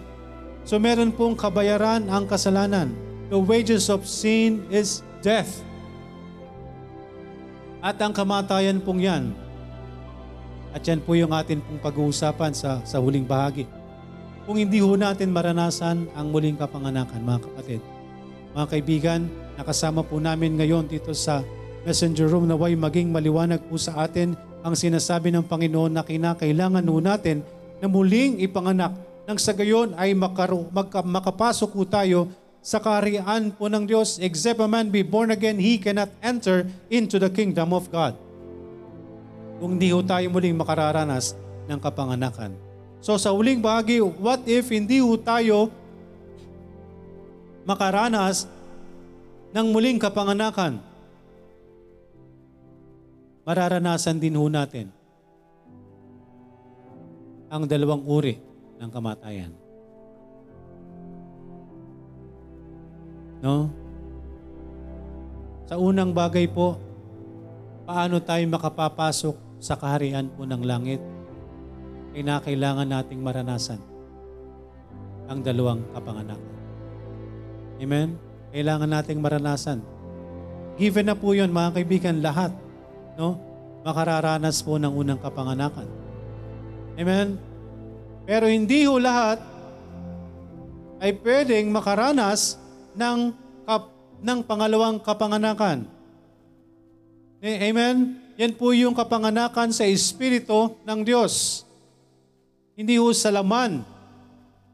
[0.62, 2.94] So meron pong kabayaran ang kasalanan.
[3.34, 5.62] The wages of sin is death.
[7.82, 9.34] At ang kamatayan pong yan,
[10.72, 13.68] at yan po yung atin pong pag-uusapan sa, sa huling bahagi.
[14.42, 17.80] Kung hindi ho natin maranasan ang muling kapanganakan, mga kapatid.
[18.52, 19.20] Mga kaibigan,
[19.54, 21.44] nakasama po namin ngayon dito sa
[21.86, 26.86] messenger room na way maging maliwanag po sa atin ang sinasabi ng Panginoon na kinakailangan
[26.86, 27.42] ho natin
[27.82, 32.26] na muling ipanganak nang sa gayon ay makaru, magka, makapasok po tayo
[32.62, 34.22] sa kaharian po ng Diyos.
[34.22, 38.14] Except a man be born again, he cannot enter into the kingdom of God.
[39.58, 41.34] Kung hindi ho tayo muling makararanas
[41.66, 42.54] ng kapanganakan.
[43.02, 45.74] So sa uling bahagi, what if hindi ho tayo
[47.66, 48.46] makaranas
[49.50, 50.78] ng muling kapanganakan?
[53.42, 54.86] Mararanasan din ho natin
[57.50, 58.38] ang dalawang uri
[58.78, 59.61] ng kamatayan.
[63.42, 63.66] No?
[65.66, 66.78] Sa unang bagay po,
[67.82, 71.02] paano tayo makapapasok sa kaharian po ng langit?
[72.14, 73.80] Kinakailangan nating maranasan
[75.26, 76.52] ang dalawang kapanganakan.
[77.82, 78.14] Amen?
[78.54, 79.82] Kailangan nating maranasan.
[80.78, 82.54] Given na po yun, mga kaibigan, lahat.
[83.18, 83.40] No?
[83.82, 85.88] Makararanas po ng unang kapanganakan.
[86.94, 87.40] Amen?
[88.22, 89.42] Pero hindi ho lahat
[91.02, 92.61] ay pwedeng makaranas
[92.96, 93.18] ng,
[93.64, 93.88] kap,
[94.22, 95.88] ng pangalawang kapanganakan.
[97.42, 98.22] Eh, Amen?
[98.40, 101.64] Yan po yung kapanganakan sa Espiritu ng Diyos.
[102.72, 103.84] Hindi ho sa laman,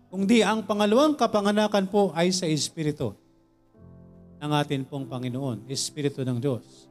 [0.09, 3.17] kundi ang pangalawang kapanganakan po ay sa Espiritu
[4.39, 6.89] ng atin pong Panginoon, Espiritu ng Diyos.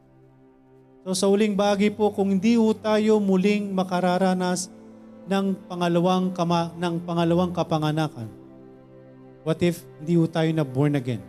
[1.07, 4.67] So sa uling bagay po, kung hindi ho tayo muling makararanas
[5.31, 8.27] ng pangalawang, kama, ng pangalawang kapanganakan,
[9.47, 11.23] what if hindi ho tayo na born again?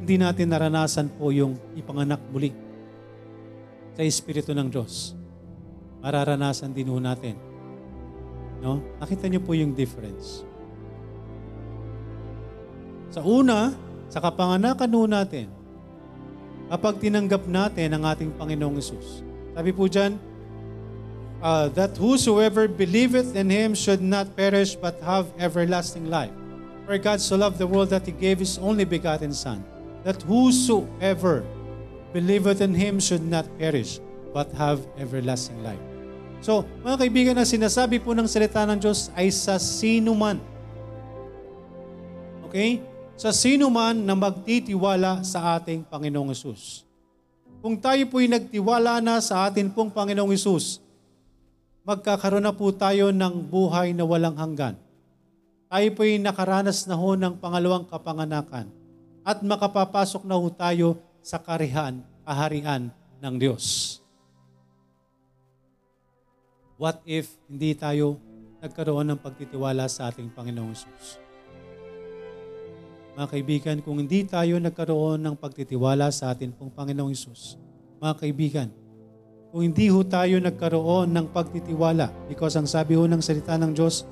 [0.00, 2.56] Hindi natin naranasan po yung ipanganak muli
[3.92, 5.12] sa Espiritu ng Diyos.
[6.00, 7.48] Mararanasan din ho natin
[8.58, 8.82] No?
[8.98, 10.42] Nakita niyo po yung difference.
[13.14, 13.72] Sa una,
[14.10, 15.46] sa kapanganakan ho natin,
[16.68, 19.24] kapag tinanggap natin ang ating Panginoong Yesus.
[19.56, 20.20] Sabi po dyan,
[21.40, 26.34] uh, that whosoever believeth in Him should not perish but have everlasting life.
[26.88, 29.60] For God so loved the world that He gave His only begotten Son,
[30.08, 31.44] that whosoever
[32.16, 34.00] believeth in Him should not perish
[34.32, 35.84] but have everlasting life.
[36.40, 40.40] So, mga kaibigan, ang sinasabi po ng salita ng Diyos ay sa sino man.
[42.48, 42.80] Okay?
[43.20, 46.88] Sa sino man na magtitiwala sa ating Panginoong Yesus.
[47.60, 50.80] Kung tayo po'y nagtiwala na sa ating pong Panginoong Yesus,
[51.84, 54.87] magkakaroon na po tayo ng buhay na walang hanggan.
[55.68, 58.72] Tayo po'y nakaranas na ho ng pangalawang kapanganakan
[59.20, 62.88] at makapapasok na ho tayo sa karihan, kaharian
[63.20, 64.00] ng Diyos.
[66.80, 68.16] What if hindi tayo
[68.64, 71.20] nagkaroon ng pagtitiwala sa ating Panginoong Yesus?
[73.18, 77.60] Mga kaibigan, kung hindi tayo nagkaroon ng pagtitiwala sa ating pong Panginoong Yesus,
[78.00, 78.68] mga kaibigan,
[79.52, 82.08] kung hindi ho tayo nagkaroon ng pagtitiwala.
[82.24, 84.08] Because ang sabi ho ng salita ng Diyos,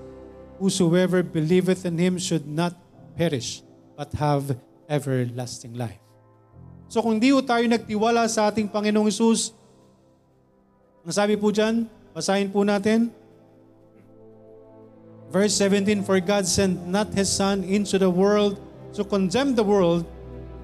[0.57, 2.73] Whosoever believeth in Him should not
[3.17, 3.61] perish,
[3.97, 4.57] but have
[4.89, 6.01] everlasting life.
[6.87, 9.51] So kung ho tayo nagtiwala sa ating Panginoong Isus,
[11.03, 13.11] ang sabi po dyan, basahin po natin,
[15.27, 18.63] Verse 17, For God sent not His Son into the world
[18.95, 20.07] to condemn the world,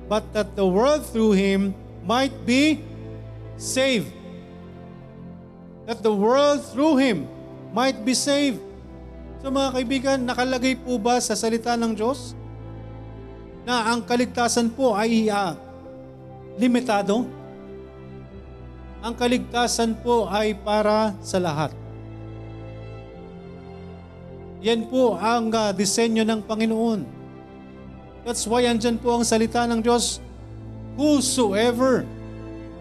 [0.08, 1.74] but that the world through Him
[2.06, 2.80] might be
[3.58, 4.14] saved.
[5.86, 7.26] That the world through Him
[7.74, 8.62] might be saved.
[9.42, 12.38] So mga kaibigan, nakalagay po ba sa salita ng Diyos
[13.66, 15.58] na ang kaligtasan po ay uh,
[16.62, 17.26] limitado?
[19.02, 21.74] Ang kaligtasan po ay para sa lahat.
[24.62, 27.02] Yan po ang uh, disenyo ng Panginoon.
[28.22, 30.22] That's why andyan po ang salita ng Diyos,
[30.94, 32.06] whosoever,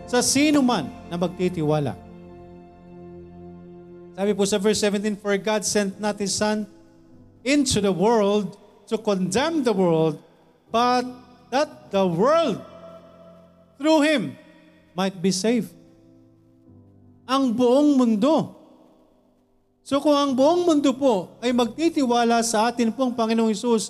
[0.06, 2.11] sa sino man na magtitiwala.
[4.22, 6.70] Sabi po sa verse 17, For God sent not His Son
[7.42, 8.54] into the world
[8.86, 10.22] to condemn the world,
[10.70, 11.02] but
[11.50, 12.62] that the world
[13.82, 14.38] through Him
[14.94, 15.74] might be saved.
[17.26, 18.62] Ang buong mundo
[19.82, 23.90] So kung ang buong mundo po ay magtitiwala sa atin pong Panginoong Isus,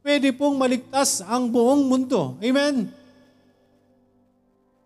[0.00, 2.40] pwede pong maligtas ang buong mundo.
[2.40, 2.88] Amen?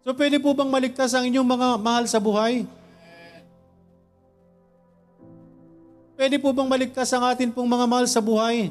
[0.02, 2.66] So pwede po bang maligtas ang inyong mga mahal sa buhay?
[6.14, 8.70] Pwede po bang maligtas ang atin pong mga mahal sa buhay?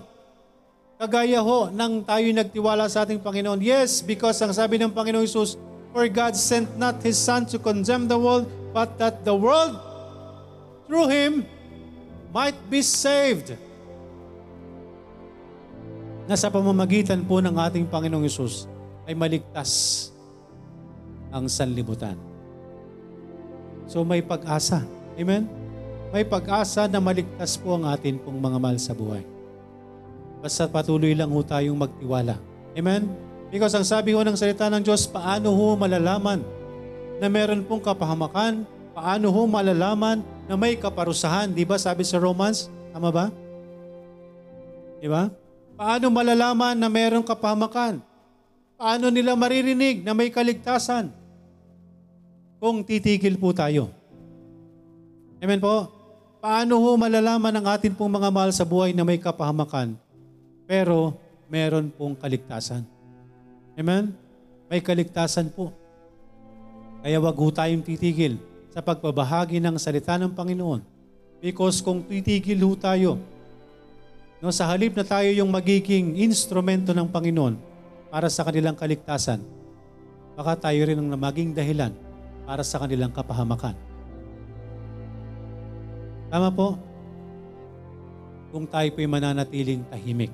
[0.95, 3.59] Kagaya ho nang tayo nagtiwala sa ating Panginoon.
[3.59, 5.59] Yes, because ang sabi ng Panginoong Isus,
[5.91, 9.77] For God sent not His Son to condemn the world, but that the world
[10.87, 11.45] through Him
[12.31, 13.53] might be saved.
[16.25, 18.65] Na sa pamamagitan po ng ating Panginoong Yesus
[19.03, 20.09] ay maligtas
[21.29, 22.15] ang sanlibutan.
[23.85, 24.81] So may pag-asa.
[25.19, 25.62] Amen?
[26.13, 29.25] May pag-asa na maligtas po ang atin pong mga mahal sa buhay.
[30.45, 32.37] Basta patuloy lang ho tayong magtiwala.
[32.77, 33.09] Amen?
[33.49, 36.45] Because ang sabi ho ng salita ng Diyos, paano ho malalaman
[37.17, 38.61] na meron pong kapahamakan
[38.93, 41.49] Paano ho malalaman na may kaparusahan?
[41.49, 42.69] Di ba sabi sa Romans?
[42.93, 43.33] Tama ba?
[45.01, 45.33] Di ba?
[45.73, 47.97] Paano malalaman na mayroong kapahamakan?
[48.77, 51.09] Paano nila maririnig na may kaligtasan?
[52.61, 53.89] Kung titigil po tayo.
[55.41, 55.89] Amen po?
[56.43, 59.95] Paano ho malalaman ang atin pong mga mahal sa buhay na may kapahamakan,
[60.67, 61.15] pero
[61.47, 62.83] meron pong kaligtasan?
[63.79, 64.11] Amen?
[64.67, 65.71] May kaligtasan po.
[66.99, 68.35] Kaya wag ho tayong titigil
[68.75, 70.83] sa pagbabahagi ng salita ng Panginoon.
[71.39, 73.15] Because kung titigil ho tayo,
[74.43, 77.55] no, sa halip na tayo yung magiging instrumento ng Panginoon
[78.11, 79.39] para sa kanilang kaligtasan,
[80.35, 81.95] baka tayo rin ang maging dahilan
[82.43, 83.92] para sa kanilang kapahamakan.
[86.33, 86.81] Tama po?
[88.49, 90.33] Kung tayo po'y mananatiling tahimik.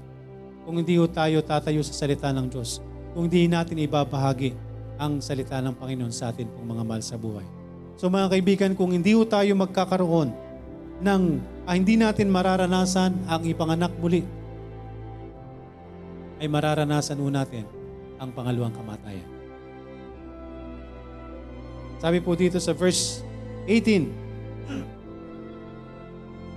[0.63, 2.79] Kung hindi ho tayo tatayo sa salita ng Diyos.
[3.11, 4.55] Kung hindi natin ibabahagi
[4.95, 7.43] ang salita ng Panginoon sa atin pong mga mahal sa buhay.
[7.99, 10.31] So mga kaibigan, kung hindi ho tayo magkakaroon
[11.03, 11.23] ng
[11.67, 14.23] ah, hindi natin mararanasan ang ipanganak muli,
[16.39, 17.67] ay mararanasan ho natin
[18.23, 19.27] ang pangalawang kamatayan.
[21.99, 23.19] Sabi po dito sa verse
[23.67, 24.28] 18,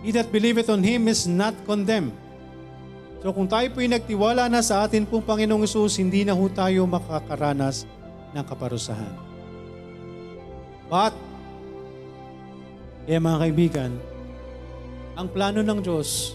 [0.02, 2.12] He that believeth on Him is not condemned.
[3.22, 6.82] So kung tayo po'y nagtiwala na sa atin pong Panginoong Isus, hindi na ho tayo
[6.90, 7.86] makakaranas
[8.34, 9.14] ng kaparusahan.
[10.90, 11.14] But
[13.06, 13.90] kaya mga kaibigan,
[15.14, 16.34] ang plano ng Diyos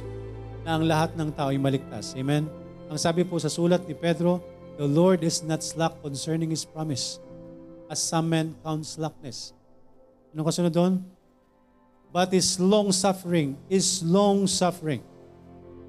[0.63, 2.15] na ang lahat ng tao ay maligtas.
[2.15, 2.47] Amen?
[2.88, 4.39] Ang sabi po sa sulat ni Pedro,
[4.80, 7.19] The Lord is not slack concerning His promise,
[7.91, 9.51] as some men count slackness.
[10.32, 11.03] Ano kasunod doon?
[12.12, 15.04] But is long suffering, is long suffering.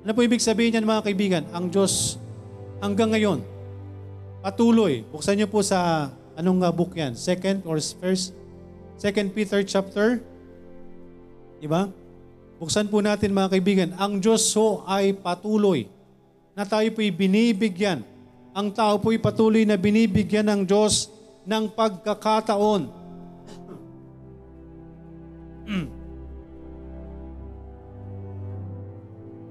[0.03, 1.45] Ano po ibig sabihin niyan mga kaibigan?
[1.55, 2.19] Ang Diyos
[2.83, 3.41] hanggang ngayon,
[4.43, 5.07] patuloy.
[5.09, 7.15] Buksan niyo po sa anong uh, book yan?
[7.15, 8.35] Second or first?
[8.99, 10.19] Second Peter chapter
[11.59, 11.91] Diba?
[12.59, 15.87] Buksan po natin mga kaibigan, ang Diyos so ay patuloy
[16.55, 18.03] na tayo po'y binibigyan.
[18.51, 21.07] Ang tao po'y patuloy na binibigyan ng Diyos
[21.47, 22.83] ng pagkakataon.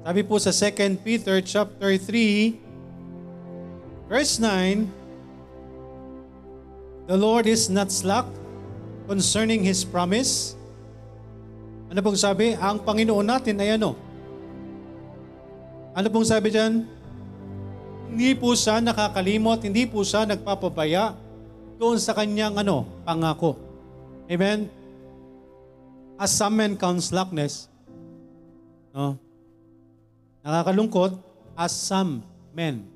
[0.07, 2.55] Sabi po sa 2 Peter chapter 3
[4.07, 4.87] verse 9
[7.11, 8.23] The Lord is not slack
[9.03, 10.55] concerning His promise
[11.91, 12.55] ano pong sabi?
[12.55, 13.99] Ang Panginoon natin ay ano?
[15.91, 16.87] Ano pong sabi dyan?
[18.07, 21.19] Hindi po siya nakakalimot, hindi po siya nagpapabaya
[21.75, 23.59] doon sa kanyang ano, pangako.
[24.31, 24.71] Amen?
[26.17, 27.69] as some men count slackness,
[28.89, 29.26] no?
[30.47, 31.19] Nakakalungkot,
[31.59, 32.23] as some
[32.55, 32.87] men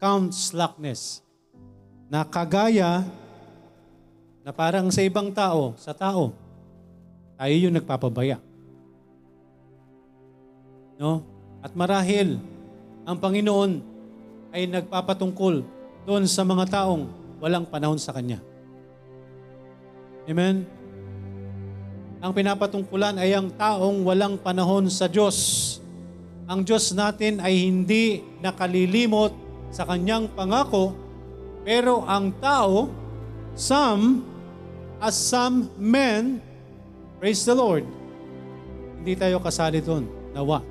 [0.00, 1.20] count slackness.
[2.06, 3.04] Na kagaya
[4.46, 6.32] na parang sa ibang tao, sa tao,
[7.36, 8.38] tayo yung nagpapabaya.
[10.96, 11.26] No?
[11.60, 12.38] At marahil,
[13.02, 13.82] ang Panginoon
[14.54, 15.66] ay nagpapatungkol
[16.06, 17.10] doon sa mga taong
[17.42, 18.38] walang panahon sa Kanya.
[20.30, 20.75] Amen?
[22.26, 25.78] Ang pinapatungkulan ay ang taong walang panahon sa Diyos.
[26.50, 29.30] Ang Diyos natin ay hindi nakalilimot
[29.70, 30.90] sa Kanyang pangako,
[31.62, 32.90] pero ang tao,
[33.54, 34.26] some,
[34.98, 36.42] as some men,
[37.22, 37.86] praise the Lord,
[38.98, 40.10] hindi tayo kasali doon.
[40.34, 40.66] Nawa.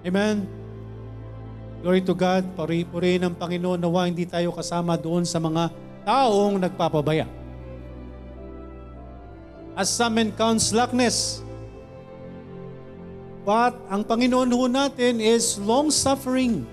[0.00, 0.48] Amen?
[1.84, 2.56] Glory to God.
[2.56, 3.76] Puri-puri ng Panginoon.
[3.76, 5.68] Nawa hindi tayo kasama doon sa mga
[6.08, 7.28] taong nagpapabaya.
[9.78, 11.42] As some men count slackness.
[13.46, 16.66] But ang Panginoon ho natin is long-suffering.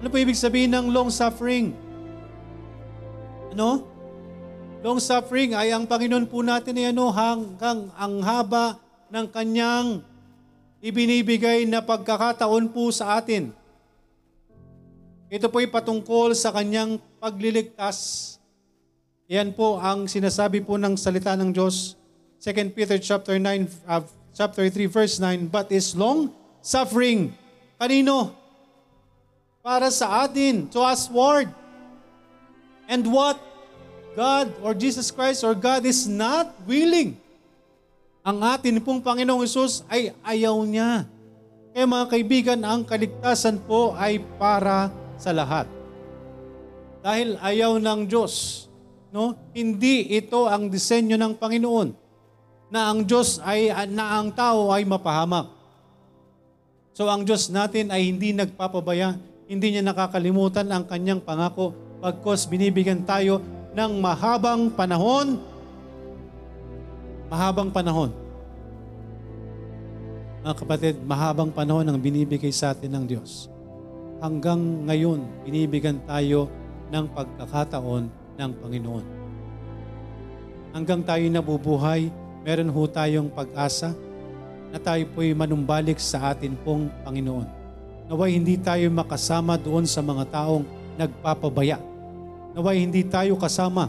[0.00, 1.76] Ano po ibig sabihin ng long-suffering?
[3.52, 3.86] Ano?
[4.84, 8.76] Long-suffering ay ang Panginoon po natin ay ano, hanggang ang haba
[9.08, 10.04] ng kanyang
[10.84, 13.52] ibinibigay na pagkakataon po sa atin.
[15.32, 18.36] Ito po ay patungkol sa kanyang pagliligtas.
[19.24, 21.96] Yan po ang sinasabi po ng salita ng Diyos.
[22.44, 24.04] 2 Peter chapter 9 uh,
[24.36, 26.28] chapter 3 verse 9, but is long
[26.60, 27.32] suffering.
[27.80, 28.36] Kanino?
[29.64, 31.48] Para sa atin, to us word.
[32.84, 33.40] And what
[34.12, 37.16] God or Jesus Christ or God is not willing.
[38.20, 41.08] Ang atin pong Panginoong Isus ay ayaw niya.
[41.72, 45.64] Kaya mga kaibigan, ang kaligtasan po ay para sa lahat.
[47.00, 48.68] Dahil ayaw ng Diyos,
[49.16, 49.32] no?
[49.56, 52.03] Hindi ito ang disenyo ng Panginoon
[52.74, 55.46] na ang Diyos ay na ang tao ay mapahamak.
[56.90, 59.14] So ang Diyos natin ay hindi nagpapabaya,
[59.46, 61.70] hindi niya nakakalimutan ang kanyang pangako
[62.02, 63.38] pagkos binibigyan tayo
[63.78, 65.38] ng mahabang panahon,
[67.30, 68.10] mahabang panahon.
[70.42, 73.46] Mga kapatid, mahabang panahon ang binibigay sa atin ng Diyos.
[74.18, 76.50] Hanggang ngayon, binibigyan tayo
[76.90, 78.04] ng pagkakataon
[78.34, 79.06] ng Panginoon.
[80.76, 82.12] Hanggang tayo nabubuhay,
[82.44, 83.96] meron ho tayong pag-asa
[84.68, 87.48] na tayo po'y manumbalik sa atin pong Panginoon.
[88.12, 90.64] Naway hindi tayo makasama doon sa mga taong
[91.00, 91.80] nagpapabaya.
[92.52, 93.88] Naway hindi tayo kasama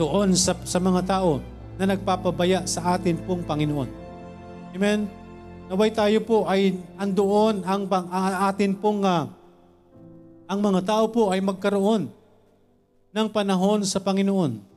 [0.00, 1.38] doon sa, sa mga tao
[1.76, 3.90] na nagpapabaya sa atin pong Panginoon.
[4.74, 5.06] Amen?
[5.68, 9.28] Naway tayo po ay andoon ang, ang atin pong uh,
[10.44, 12.10] ang mga tao po ay magkaroon
[13.14, 14.73] ng panahon sa Panginoon.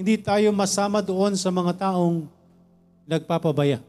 [0.00, 2.24] Hindi tayo masama doon sa mga taong
[3.04, 3.84] nagpapabaya.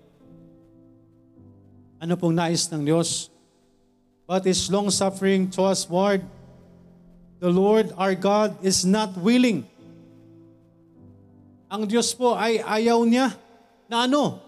[2.04, 3.32] Ano pong nais ng Diyos?
[4.28, 6.20] But His long-suffering to us, Lord,
[7.40, 9.64] the Lord our God is not willing.
[11.72, 13.32] Ang Diyos po ay ayaw niya
[13.88, 14.44] na ano?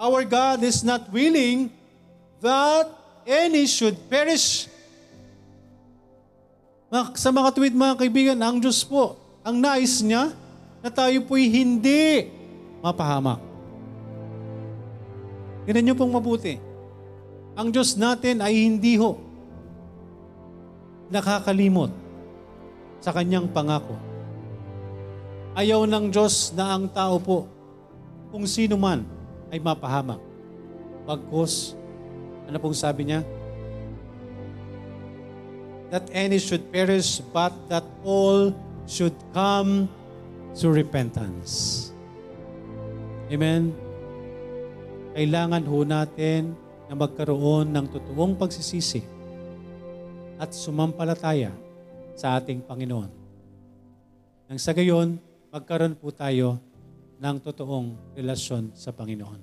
[0.00, 1.68] Our God is not willing
[2.40, 2.88] that
[3.28, 4.64] any should perish.
[7.20, 10.32] Sa mga tweet mga kaibigan, ang Diyos po, ang nais niya
[10.84, 12.28] na tayo po'y hindi
[12.84, 13.40] mapahamak.
[15.64, 16.60] Tignan niyo pong mabuti.
[17.56, 19.16] Ang Diyos natin ay hindi ho
[21.08, 21.88] nakakalimot
[23.00, 23.96] sa kanyang pangako.
[25.56, 27.48] Ayaw ng Diyos na ang tao po,
[28.28, 29.08] kung sino man,
[29.48, 30.20] ay mapahamak.
[31.08, 31.72] Pagkos,
[32.44, 33.24] ano pong sabi niya?
[35.88, 38.52] That any should perish, but that all
[38.84, 39.88] should come
[40.54, 41.90] to repentance.
[43.26, 43.74] Amen?
[45.14, 46.54] Kailangan ho natin
[46.86, 49.02] na magkaroon ng totoong pagsisisi
[50.38, 51.50] at sumampalataya
[52.14, 53.10] sa ating Panginoon.
[54.50, 55.18] Nang sa gayon,
[55.50, 56.58] magkaroon po tayo
[57.18, 59.40] ng totoong relasyon sa Panginoon.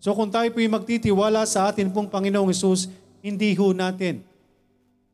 [0.00, 2.88] So kung tayo po'y magtitiwala sa atin pong Panginoong Isus,
[3.20, 4.24] hindi ho natin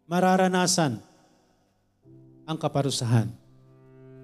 [0.07, 1.03] mararanasan
[2.47, 3.46] ang kaparusahan.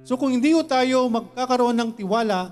[0.02, 2.50] So kung hindi tayo magkakaroon ng tiwala,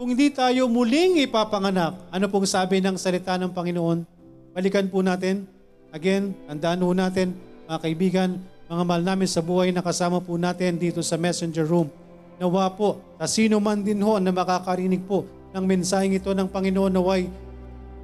[0.00, 4.08] kung hindi tayo muling ipapanganak, ano pong sabi ng salita ng Panginoon?
[4.56, 5.44] Balikan po natin.
[5.92, 7.36] Again, tandaan po natin,
[7.68, 8.28] mga kaibigan,
[8.72, 11.92] mga mahal namin sa buhay na kasama po natin dito sa messenger room.
[12.40, 16.96] Nawa po, sa sino man din ho na makakarinig po ng mensaheng ito ng Panginoon
[16.96, 17.28] naway,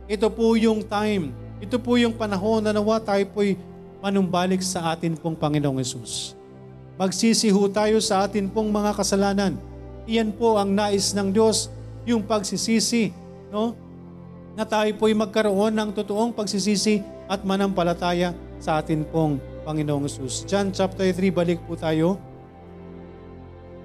[0.04, 1.32] ito po yung time,
[1.64, 3.56] ito po yung panahon na nawa tayo po'y
[4.04, 6.36] manumbalik sa atin pong Panginoong Yesus.
[6.96, 9.60] Magsisiho tayo sa atin pong mga kasalanan.
[10.08, 11.68] Iyan po ang nais ng Diyos,
[12.08, 13.12] yung pagsisisi,
[13.52, 13.76] no?
[14.56, 19.36] Na tayo po'y magkaroon ng totoong pagsisisi at manampalataya sa atin pong
[19.68, 20.48] Panginoong Yesus.
[20.48, 22.16] John chapter 3, balik po tayo.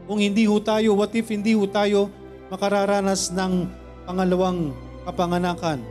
[0.08, 2.08] Kung hindi ho tayo, what if hindi ho tayo
[2.48, 3.68] makararanas ng
[4.08, 4.72] pangalawang
[5.04, 5.84] kapanganakan?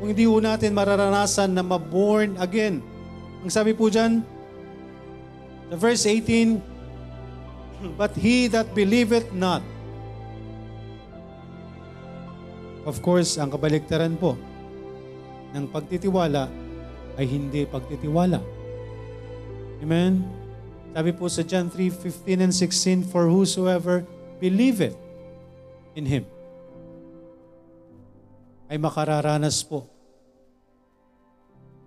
[0.00, 2.80] Kung hindi ho natin mararanasan na ma-born again.
[3.44, 4.24] Ang sabi po dyan,
[5.72, 6.60] sa verse 18,
[7.96, 9.64] But he that believeth not.
[12.84, 14.36] Of course, ang kabaligtaran po
[15.56, 16.52] ng pagtitiwala
[17.16, 18.44] ay hindi pagtitiwala.
[19.80, 20.20] Amen?
[20.92, 24.04] Sabi po sa John 3:15 and 16, For whosoever
[24.44, 24.92] believeth
[25.96, 26.28] in Him
[28.68, 29.88] ay makararanas po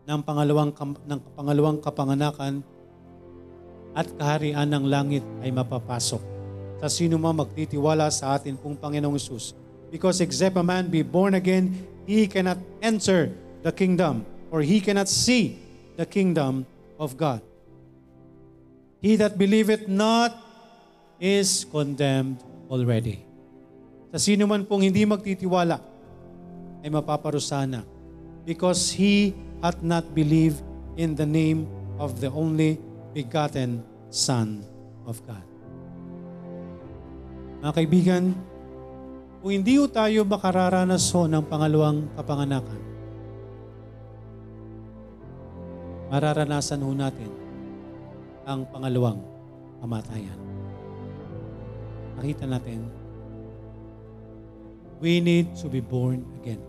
[0.09, 0.73] ng pangalawang,
[1.05, 2.65] ng pangalawang kapanganakan
[3.95, 6.35] at kaharian ng langit ay mapapasok
[6.83, 9.55] sa sino man magtitiwala sa atin pong Panginoong Isus.
[9.89, 11.71] Because except a man be born again,
[12.03, 13.31] he cannot enter
[13.63, 15.55] the kingdom or he cannot see
[15.95, 16.67] the kingdom
[16.99, 17.39] of God.
[18.99, 20.35] He that believeth not
[21.17, 23.23] is condemned already.
[24.11, 25.79] Sa sino man pong hindi magtitiwala
[26.83, 27.81] ay mapaparusahan
[28.43, 29.31] because he
[29.63, 30.59] hath not believed
[30.99, 31.65] in the name
[31.97, 32.77] of the only
[33.16, 33.80] begotten
[34.11, 34.59] Son
[35.07, 35.47] of God.
[37.63, 38.24] Mga kaibigan,
[39.39, 42.82] kung hindi ho tayo makararanas ho ng pangalawang kapanganakan,
[46.11, 47.32] mararanasan ho natin
[48.43, 49.24] ang pangalawang
[49.80, 50.39] kamatayan.
[52.20, 52.84] Nakita natin,
[54.99, 56.61] we need to be born again.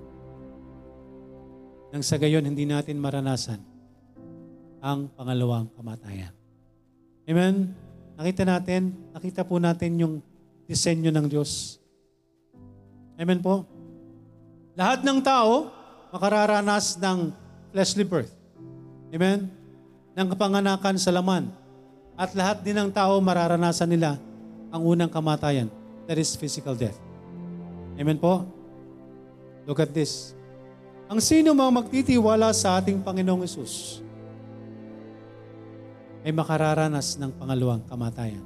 [1.90, 3.60] Nang sa gayon, hindi natin maranasan
[4.84, 6.35] ang pangalawang kamatayan.
[7.26, 7.74] Amen?
[8.14, 10.14] Nakita natin, nakita po natin yung
[10.70, 11.82] disenyo ng Diyos.
[13.18, 13.66] Amen po?
[14.78, 15.74] Lahat ng tao
[16.14, 17.34] makararanas ng
[17.74, 18.30] fleshly birth.
[19.10, 19.50] Amen?
[20.14, 21.50] Ng kapanganakan sa laman.
[22.14, 24.16] At lahat din ng tao mararanasan nila
[24.70, 25.68] ang unang kamatayan.
[26.06, 26.96] That is physical death.
[27.98, 28.46] Amen po?
[29.66, 30.30] Look at this.
[31.10, 34.05] Ang sino mang magtitiwala sa ating Panginoong Yesus
[36.26, 38.42] ay makararanas ng pangalawang kamatayan.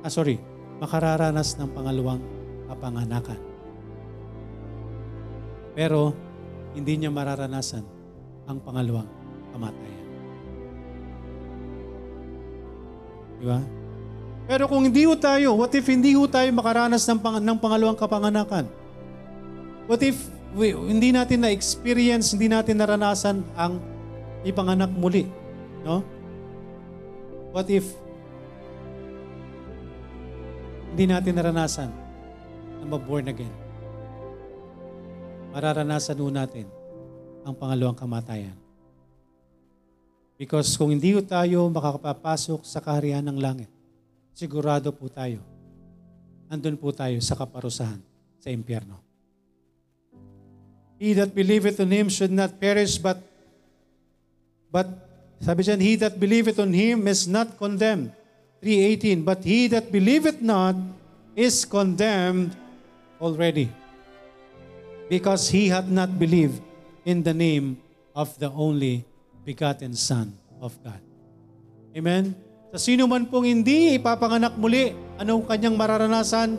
[0.00, 0.40] Ah, sorry,
[0.80, 2.24] makararanas ng pangalawang
[2.64, 3.36] kapanganakan.
[5.76, 6.16] Pero
[6.72, 7.84] hindi niya mararanasan
[8.48, 9.04] ang pangalawang
[9.52, 10.06] kamatayan.
[13.36, 13.60] Di ba?
[14.48, 18.00] Pero kung hindi ho tayo, what if hindi ho tayo makaranas ng, pang, ng pangalawang
[18.00, 18.64] kapanganakan?
[19.84, 20.24] What if
[20.56, 23.76] we, hindi natin na-experience, hindi natin naranasan ang
[24.40, 25.28] ipanganak muli?
[25.84, 26.13] No?
[27.54, 27.86] What if
[30.90, 31.86] hindi natin naranasan
[32.82, 33.54] na ma-born again?
[35.54, 36.66] Mararanasan ho natin
[37.46, 38.58] ang pangalawang kamatayan.
[40.34, 43.70] Because kung hindi tayo makakapapasok sa kaharian ng langit,
[44.34, 45.38] sigurado po tayo,
[46.50, 48.02] andun po tayo sa kaparusahan
[48.42, 48.98] sa impyerno.
[50.98, 53.22] He that believeth on Him should not perish, but,
[54.74, 55.03] but
[55.44, 58.16] sabi dyan, He that believeth on Him is not condemned.
[58.64, 60.72] 3.18, But he that believeth not
[61.36, 62.56] is condemned
[63.20, 63.68] already,
[65.12, 66.64] because he hath not believed
[67.04, 67.76] in the name
[68.16, 69.04] of the only
[69.44, 70.32] begotten Son
[70.64, 70.96] of God.
[71.92, 72.32] Amen?
[72.72, 76.56] Sa sino man pong hindi ipapanganak muli, anong kanyang mararanasan?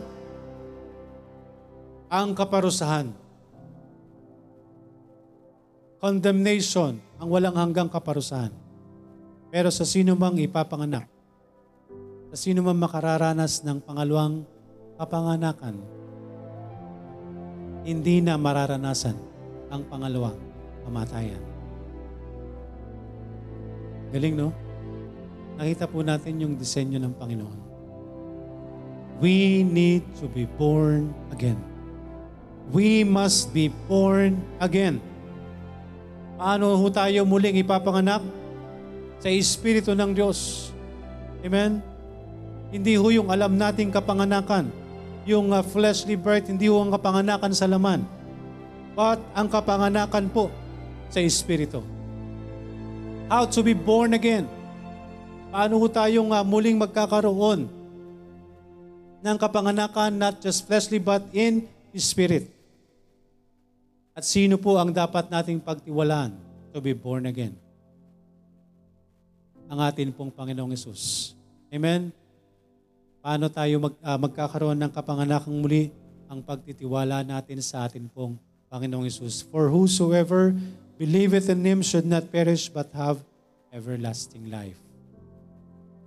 [2.06, 3.10] Ang kaparusahan.
[5.98, 8.65] Condemnation, ang walang hanggang kaparusahan.
[9.50, 11.06] Pero sa sino mang ipapanganak,
[12.34, 14.42] sa sino mang makararanas ng pangalawang
[14.98, 15.76] kapanganakan,
[17.86, 19.14] hindi na mararanasan
[19.70, 20.34] ang pangalawang
[20.82, 21.42] kamatayan.
[24.10, 24.50] Galing, no?
[25.56, 27.58] Nakita po natin yung disenyo ng Panginoon.
[29.22, 31.56] We need to be born again.
[32.68, 35.00] We must be born again.
[36.36, 38.20] Paano ho tayo muling ipapanganak?
[39.20, 40.70] Sa Espiritu ng Diyos.
[41.40, 41.80] Amen?
[42.70, 44.68] Hindi ho yung alam nating kapanganakan.
[45.26, 48.04] Yung uh, fleshly birth, hindi ho ang kapanganakan sa laman.
[48.96, 50.50] But ang kapanganakan po
[51.10, 51.82] sa Espiritu.
[53.26, 54.46] How to be born again.
[55.50, 57.66] Paano ho tayong uh, muling magkakaroon
[59.24, 62.52] ng kapanganakan not just fleshly but in spirit.
[64.16, 66.32] At sino po ang dapat nating pagtiwalaan
[66.72, 67.65] to be born again?
[69.66, 71.34] Ang atin pong Panginoong Yesus.
[71.70, 72.14] Amen?
[73.26, 75.90] paano tayo mag, ah, magkakaroon ng kapanganakang muli
[76.30, 78.38] ang pagtitiwala natin sa atin pong
[78.70, 79.42] Panginoong Isus.
[79.42, 80.54] For whosoever
[80.94, 83.18] believeth in Him should not perish but have
[83.74, 84.78] everlasting life.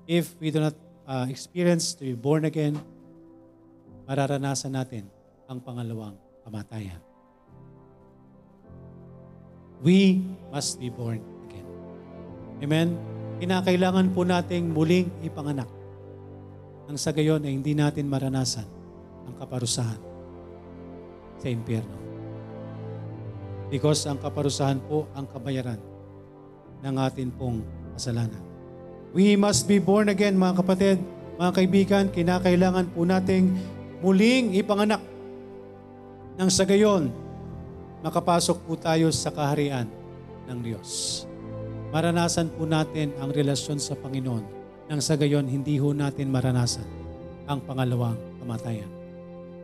[0.07, 2.79] If we do not uh, experience to be born again,
[4.07, 5.11] mararanasan natin
[5.51, 6.15] ang pangalawang
[6.47, 7.03] kamatayan.
[9.83, 10.23] We
[10.55, 11.19] must be born
[11.51, 11.67] again.
[12.63, 13.08] Amen?
[13.39, 15.71] Kinakailangan po nating muling ipanganak.
[16.91, 18.67] Nang sa gayon ay hindi natin maranasan
[19.23, 20.01] ang kaparusahan
[21.39, 21.95] sa impyerno.
[23.71, 25.79] Because ang kaparusahan po ang kabayaran
[26.83, 27.63] ng atin pong
[27.95, 28.43] kasalanan.
[29.15, 30.97] We must be born again mga kapatid,
[31.39, 33.55] mga kaibigan, kinakailangan po nating
[34.03, 34.99] muling ipanganak.
[36.35, 37.07] Nang sa gayon,
[38.03, 39.87] makapasok po tayo sa kaharian
[40.51, 41.23] ng Diyos.
[41.89, 44.45] Maranasan po natin ang relasyon sa Panginoon
[44.85, 46.85] nang sa gayon hindi ho natin maranasan
[47.49, 48.89] ang pangalawang kamatayan.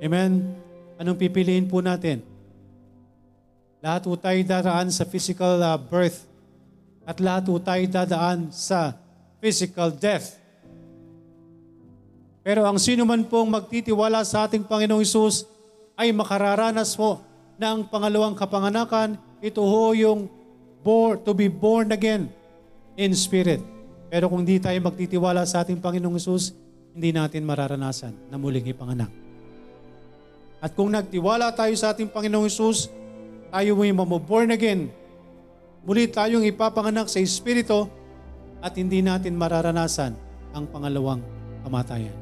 [0.01, 0.57] Amen?
[0.97, 2.25] Anong pipiliin po natin?
[3.77, 6.25] Lahat po tayo daraan sa physical uh, birth
[7.05, 8.97] at lahat po tayo dadaan sa
[9.37, 10.41] physical death.
[12.41, 15.45] Pero ang sino man pong magtitiwala sa ating Panginoong Isus
[15.93, 17.21] ay makararanas po
[17.61, 19.21] ng pangalawang kapanganakan.
[19.45, 20.25] Ito ho yung
[20.85, 22.29] born, to be born again
[22.93, 23.57] in spirit.
[24.13, 26.53] Pero kung di tayo magtitiwala sa ating Panginoong Isus,
[26.93, 29.09] hindi natin mararanasan na muling ipanganak.
[30.61, 32.93] At kung nagtiwala tayo sa ating Panginoong Isus,
[33.49, 34.93] tayo mo yung born again.
[35.81, 37.89] Muli tayong ipapanganak sa Espiritu
[38.61, 40.13] at hindi natin mararanasan
[40.53, 41.21] ang pangalawang
[41.65, 42.13] kamatayan.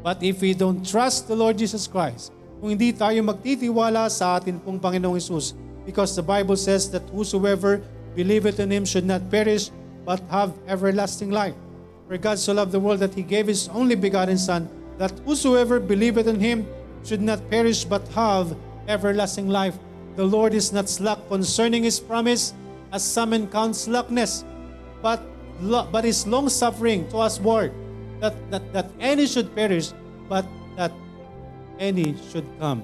[0.00, 4.56] But if we don't trust the Lord Jesus Christ, kung hindi tayo magtitiwala sa atin
[4.56, 5.52] pong Panginoong Isus,
[5.90, 7.82] because the Bible says that whosoever
[8.14, 9.74] believeth in Him should not perish,
[10.06, 11.58] but have everlasting life.
[12.06, 14.70] For God so loved the world that He gave His only begotten Son,
[15.02, 16.62] that whosoever believeth in Him
[17.02, 18.54] should not perish, but have
[18.86, 19.74] everlasting life.
[20.14, 22.54] The Lord is not slack concerning His promise,
[22.94, 24.44] as some count slackness,
[25.02, 25.18] but
[25.58, 27.74] lo- but is long suffering to us word
[28.20, 29.90] that, that that any should perish
[30.28, 30.90] but that
[31.78, 32.82] any should come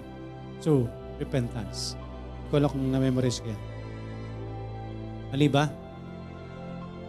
[0.63, 0.89] to
[1.19, 1.95] repentance.
[2.49, 3.63] Ko alam kung na-memorize ko yan.
[5.35, 5.67] Mali ba?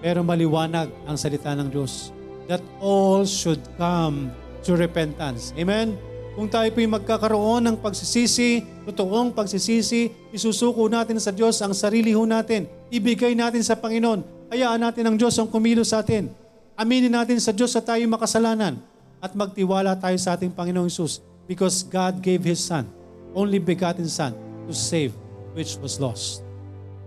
[0.02, 2.14] Pero maliwanag ang salita ng Diyos
[2.50, 4.34] that all should come
[4.64, 5.54] to repentance.
[5.58, 5.98] Amen?
[6.38, 12.30] Kung tayo po'y magkakaroon ng pagsisisi, totoong pagsisisi, isusuko natin sa Diyos ang sarili ho
[12.30, 12.70] natin.
[12.94, 14.52] Ibigay natin sa Panginoon.
[14.54, 16.30] Hayaan natin ang Diyos ang kumilos sa atin.
[16.78, 18.78] Aminin natin sa Diyos sa tayo makasalanan
[19.18, 22.86] at magtiwala tayo sa ating Panginoong Isus because God gave His Son,
[23.34, 24.38] only begotten Son,
[24.70, 25.18] to save
[25.58, 26.46] which was lost.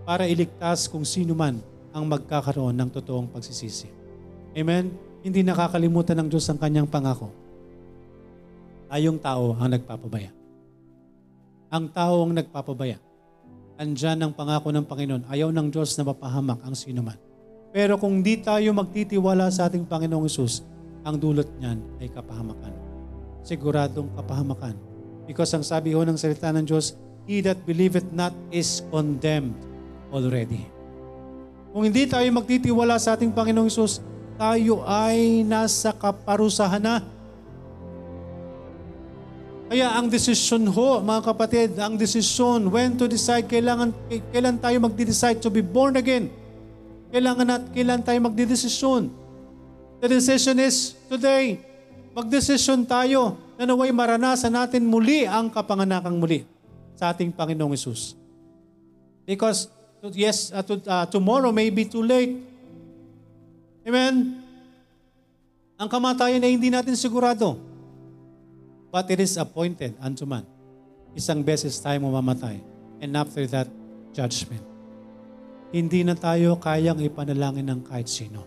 [0.02, 1.62] Para iligtas kung sino man
[1.94, 3.86] ang magkakaroon ng totoong pagsisisi.
[4.58, 4.90] Amen?
[5.22, 7.30] Hindi nakakalimutan ng Diyos ang kanyang pangako.
[8.90, 10.34] Tayong tao ang nagpapabaya.
[11.70, 12.98] Ang tao ang nagpapabaya.
[13.78, 15.22] Andyan ang pangako ng Panginoon.
[15.30, 17.16] Ayaw ng Diyos na mapahamak ang sino man.
[17.70, 20.66] Pero kung di tayo magtitiwala sa ating Panginoong Isus,
[21.06, 22.74] ang dulot niyan ay kapahamakan.
[23.46, 24.74] Siguradong kapahamakan.
[25.24, 26.98] Because ang sabi ho ng salita ng Diyos,
[27.28, 29.56] He that believeth not is condemned
[30.10, 30.66] already.
[31.70, 34.02] Kung hindi tayo magtitiwala sa ating Panginoong Isus,
[34.34, 36.96] tayo ay nasa kaparusahan na.
[39.70, 43.94] Kaya ang desisyon ho, mga kapatid, ang desisyon when to decide, kailangan,
[44.34, 46.26] kailan tayo magde-decide to be born again.
[47.14, 49.14] Kailangan at kailan tayo magdidesisyon.
[50.02, 51.62] The decision is today.
[52.18, 56.49] Magdesisyon tayo na naway maranasan natin muli ang kapanganakang muli
[57.00, 58.12] sa ating Panginoong Isus.
[59.24, 59.72] Because
[60.12, 62.36] yes, uh, to, uh, tomorrow may be too late.
[63.88, 64.44] Amen?
[65.80, 67.56] Ang kamatayan ay hindi natin sigurado.
[68.92, 70.44] But it is appointed unto man.
[71.16, 72.60] Isang beses tayo mamamatay.
[73.00, 73.72] And after that,
[74.12, 74.60] judgment.
[75.72, 78.44] Hindi na tayo kayang ipanalangin ng kahit sino.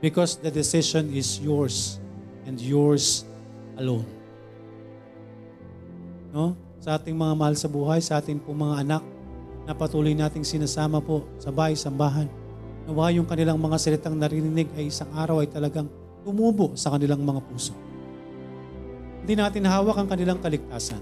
[0.00, 2.00] Because the decision is yours
[2.48, 3.28] and yours
[3.76, 4.08] alone.
[6.32, 6.56] No?
[6.82, 9.02] Sa ating mga mahal sa buhay, sa ating po mga anak,
[9.62, 12.26] na patuloy nating sinasama po sa bahay, sambahan.
[12.90, 15.86] Nawa yung kanilang mga salitang narinig ay isang araw ay talagang
[16.26, 17.70] tumubo sa kanilang mga puso.
[19.22, 20.98] Hindi natin hawak ang kanilang kaligtasan.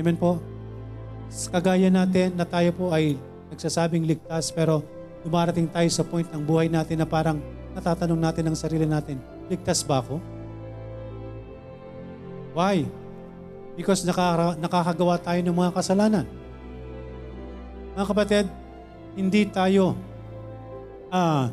[0.00, 0.40] Amen po?
[1.52, 3.20] Kagaya natin na tayo po ay
[3.52, 4.80] nagsasabing ligtas pero
[5.20, 7.44] dumarating tayo sa point ng buhay natin na parang
[7.76, 9.20] natatanong natin ang sarili natin,
[9.52, 10.16] ligtas ba ako?
[12.56, 13.03] Why?
[13.74, 16.26] Because nakaka- nakakagawa tayo ng mga kasalanan.
[17.94, 18.46] Mga kapatid,
[19.14, 19.98] hindi tayo
[21.14, 21.50] ah,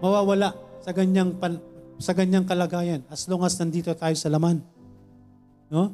[0.00, 1.60] mawawala sa ganyang pan-
[2.00, 4.64] sa ganyang kalagayan as long as nandito tayo sa laman.
[5.68, 5.92] No?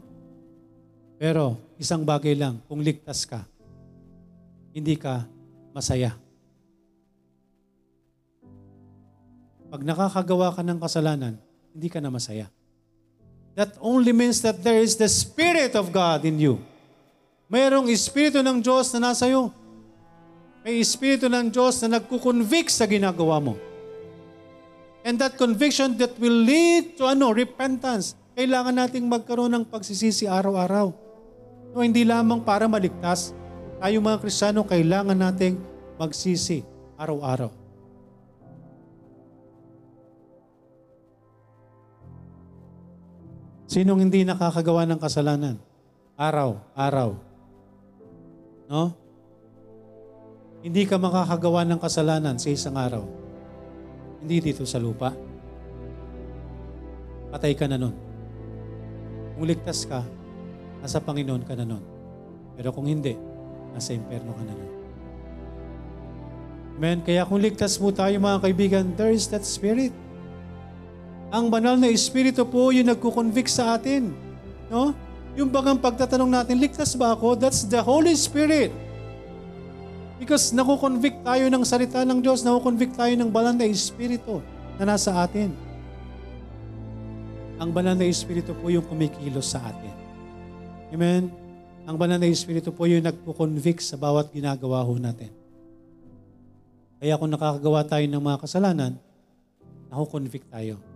[1.18, 3.42] Pero isang bagay lang, kung ligtas ka,
[4.70, 5.26] hindi ka
[5.74, 6.14] masaya.
[9.74, 11.34] Pag nakakagawa ka ng kasalanan,
[11.74, 12.46] hindi ka na masaya.
[13.54, 16.58] That only means that there is the Spirit of God in you.
[17.46, 19.54] Mayroong Espiritu ng Diyos na nasa iyo.
[20.66, 23.54] May Espiritu ng Diyos na nagkukonvict sa ginagawa mo.
[25.06, 28.18] And that conviction that will lead to ano, repentance.
[28.34, 30.90] Kailangan nating magkaroon ng pagsisisi araw-araw.
[31.70, 33.30] No, hindi lamang para maligtas.
[33.78, 35.60] Tayo mga Kristiyano, kailangan nating
[36.00, 36.66] magsisi
[36.98, 37.63] araw-araw.
[43.64, 45.56] Sinong hindi nakakagawa ng kasalanan?
[46.14, 47.16] Araw, araw.
[48.68, 48.92] No?
[50.64, 53.04] Hindi ka makakagawa ng kasalanan sa isang araw.
[54.24, 55.12] Hindi dito sa lupa.
[57.32, 57.92] Patay ka na nun.
[59.34, 60.00] Kung ligtas ka,
[60.80, 61.84] nasa Panginoon ka na nun.
[62.54, 63.18] Pero kung hindi,
[63.74, 64.72] nasa impyerno ka na nun.
[66.74, 66.98] Amen?
[67.02, 69.94] Kaya kung ligtas mo tayo mga kaibigan, there is that spirit.
[71.34, 74.14] Ang banal na Espiritu po yung nagkukonvict sa atin.
[74.70, 74.94] No?
[75.34, 77.34] Yung bagang pagtatanong natin, ligtas ba ako?
[77.34, 78.70] That's the Holy Spirit.
[80.22, 84.38] Because nakukonvict tayo ng salita ng Diyos, nakukonvict tayo ng banal na Espiritu
[84.78, 85.50] na nasa atin.
[87.58, 89.90] Ang banal na Espiritu po yung kumikilos sa atin.
[90.94, 91.34] Amen?
[91.82, 95.34] Ang banal na Espiritu po yung nagkukonvict sa bawat ginagawa ho natin.
[97.02, 98.94] Kaya kung nakakagawa tayo ng mga kasalanan,
[99.90, 100.93] nakukonvict tayo.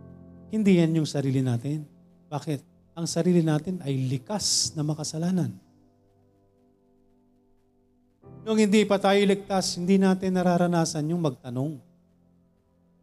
[0.48, 1.84] Hindi yan yung sarili natin.
[2.32, 2.60] Bakit?
[2.96, 5.52] Ang sarili natin ay likas na makasalanan.
[8.48, 11.76] Nung hindi pa tayo ligtas, hindi natin nararanasan yung magtanong.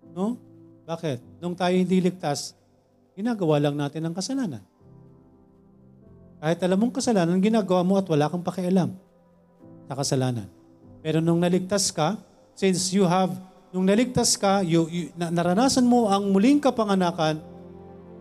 [0.09, 0.41] No?
[0.89, 1.21] Bakit?
[1.37, 2.57] Nung tayo hindi ligtas,
[3.13, 4.65] ginagawa lang natin ang kasalanan.
[6.41, 8.93] Kahit alam mong kasalanan, ginagawa mo at wala kang pakialam
[9.85, 10.49] sa kasalanan.
[11.05, 12.17] Pero nung naligtas ka,
[12.57, 13.29] since you have
[13.75, 17.43] Nung naligtas ka, you, you, na, naranasan mo ang muling kapanganakan,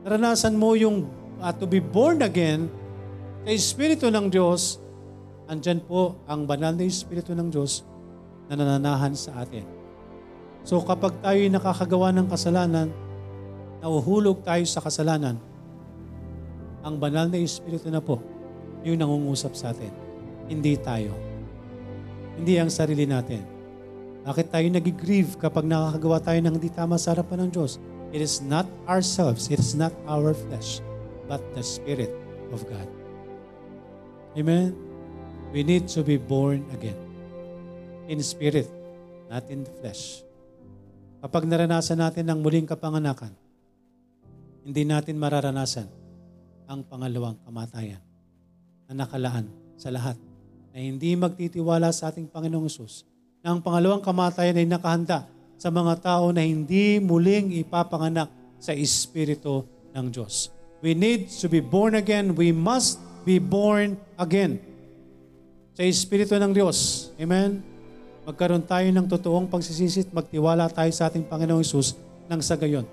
[0.03, 1.07] naranasan mo yung
[1.39, 2.67] uh, to be born again,
[3.47, 4.83] sa Espiritu ng Diyos,
[5.47, 7.87] andyan po ang banal na Espiritu ng Diyos
[8.51, 9.63] na nananahan sa atin.
[10.67, 12.91] So kapag tayo nakakagawa ng kasalanan,
[13.79, 15.39] nauhulog tayo sa kasalanan,
[16.83, 18.19] ang banal na Espiritu na po,
[18.83, 19.95] yung nangungusap sa atin.
[20.51, 21.15] Hindi tayo.
[22.43, 23.54] Hindi ang sarili natin.
[24.25, 27.77] Bakit tayo nag-grieve kapag nakakagawa tayo ng hindi tama sa harapan ng Diyos?
[28.09, 30.81] It is not ourselves, it is not our flesh,
[31.29, 32.09] but the Spirit
[32.49, 32.89] of God.
[34.33, 34.73] Amen?
[35.53, 36.97] We need to be born again.
[38.09, 38.67] In spirit,
[39.29, 40.25] not in the flesh.
[41.21, 43.33] Kapag naranasan natin ang muling kapanganakan,
[44.65, 45.89] hindi natin mararanasan
[46.65, 48.01] ang pangalawang kamatayan
[48.89, 50.17] na nakalaan sa lahat
[50.73, 53.05] na hindi magtitiwala sa ating Panginoong Yesus
[53.45, 55.29] na ang pangalawang kamatayan ay nakahanda
[55.61, 60.49] sa mga tao na hindi muling ipapanganak sa Espiritu ng Diyos.
[60.81, 62.33] We need to be born again.
[62.33, 64.65] We must be born again
[65.77, 67.13] sa Espiritu ng Diyos.
[67.21, 67.61] Amen?
[68.25, 72.89] Magkaroon tayo ng totoong pagsisisit, magtiwala tayo sa ating Panginoong Isus nang sa gayon,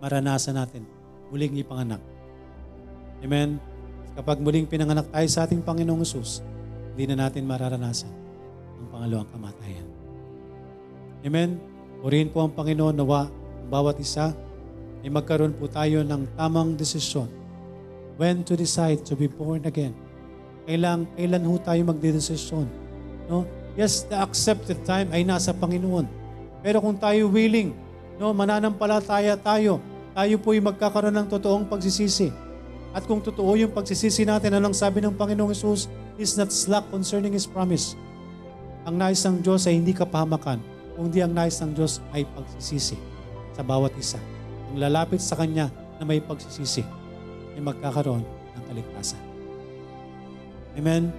[0.00, 0.88] maranasan natin
[1.28, 2.00] muling ipanganak.
[3.20, 3.60] Amen?
[4.16, 6.40] Kapag muling pinanganak tayo sa ating Panginoong Isus,
[6.96, 8.25] hindi na natin mararanasan
[8.78, 9.86] ang pangalawang kamatayan.
[11.24, 11.58] Amen?
[12.04, 14.36] Purihin po ang Panginoon nawa ang bawat isa
[15.02, 17.26] ay magkaroon po tayo ng tamang desisyon
[18.16, 19.92] when to decide to be born again.
[20.66, 22.66] Kailan, kailan ho tayo magdedesisyon?
[23.30, 23.46] No?
[23.76, 26.08] Yes, the accepted time ay nasa Panginoon.
[26.64, 27.76] Pero kung tayo willing,
[28.16, 29.78] no, mananampalataya tayo,
[30.16, 32.32] tayo po ay magkakaroon ng totoong pagsisisi.
[32.96, 37.36] At kung totoo yung pagsisisi natin, anong sabi ng Panginoong Yesus, is not slack concerning
[37.36, 37.92] His promise.
[38.86, 40.62] Ang nais ng Diyos ay hindi kapahamakan,
[40.94, 42.94] kundi ang nais ng Diyos ay pagsisisi
[43.50, 44.22] sa bawat isa.
[44.70, 45.66] Ang lalapit sa Kanya
[45.98, 46.86] na may pagsisisi
[47.58, 49.18] ay magkakaroon ng kaligtasan.
[50.78, 51.10] Amen?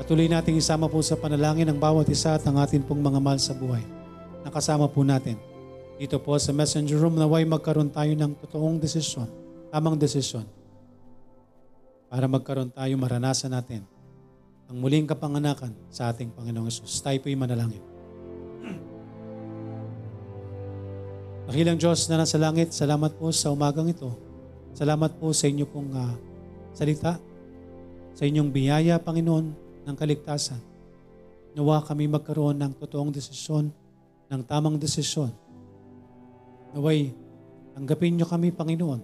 [0.00, 3.36] Patuloy nating isama po sa panalangin ng bawat isa at ang atin pong mga mahal
[3.36, 3.84] sa buhay.
[4.42, 5.36] Nakasama po natin
[6.00, 9.28] dito po sa messenger room na way magkaroon tayo ng totoong desisyon,
[9.70, 10.48] tamang desisyon
[12.14, 13.93] para magkaroon tayo, maranasan natin
[14.70, 17.02] ang muling kapanganakan sa ating Panginoong Yesus.
[17.04, 17.82] Tayo po'y manalangin.
[21.50, 24.16] Dakilang Diyos na nasa langit, salamat po sa umagang ito.
[24.74, 26.14] Salamat po sa inyo pong uh,
[26.74, 27.20] salita,
[28.14, 29.46] sa inyong biyaya, Panginoon,
[29.84, 30.58] ng kaligtasan.
[31.54, 33.70] Nawa kami magkaroon ng totoong desisyon,
[34.30, 35.30] ng tamang desisyon.
[36.74, 37.14] Naway
[37.74, 39.02] Tanggapin niyo kami, Panginoon,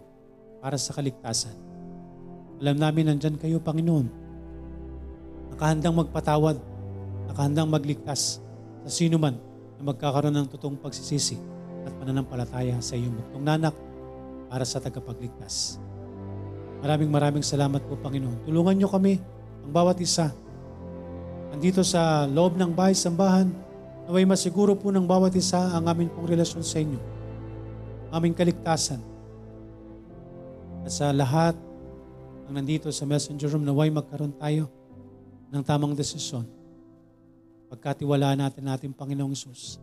[0.63, 1.59] para sa kaligtasan.
[2.63, 4.30] Alam namin nandyan kayo, Panginoon.
[5.61, 6.57] Nakahandang magpatawad,
[7.29, 8.41] nakahandang magligtas
[8.81, 9.37] sa sino man
[9.77, 11.37] na magkakaroon ng totoong pagsisisi
[11.85, 13.77] at pananampalataya sa iyong buktong nanak
[14.49, 15.77] para sa tagapagligtas.
[16.81, 18.49] Maraming maraming salamat po, Panginoon.
[18.49, 19.21] Tulungan niyo kami,
[19.61, 20.33] ang bawat isa,
[21.53, 23.53] andito sa loob ng bahay sambahan,
[24.09, 26.97] naway masiguro po ng bawat isa ang amin pong relasyon sa inyo,
[28.17, 29.05] aming kaligtasan.
[30.89, 31.53] At sa lahat
[32.49, 34.80] ng nandito sa messenger room, naway magkaroon tayo
[35.51, 36.47] ng tamang desisyon.
[37.71, 39.79] Pagkatiwalaan natin natin Panginoong Isus.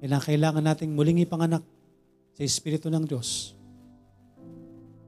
[0.00, 1.64] Kailangan, kailangan nating muling ipanganak
[2.36, 3.56] sa Espiritu ng Diyos.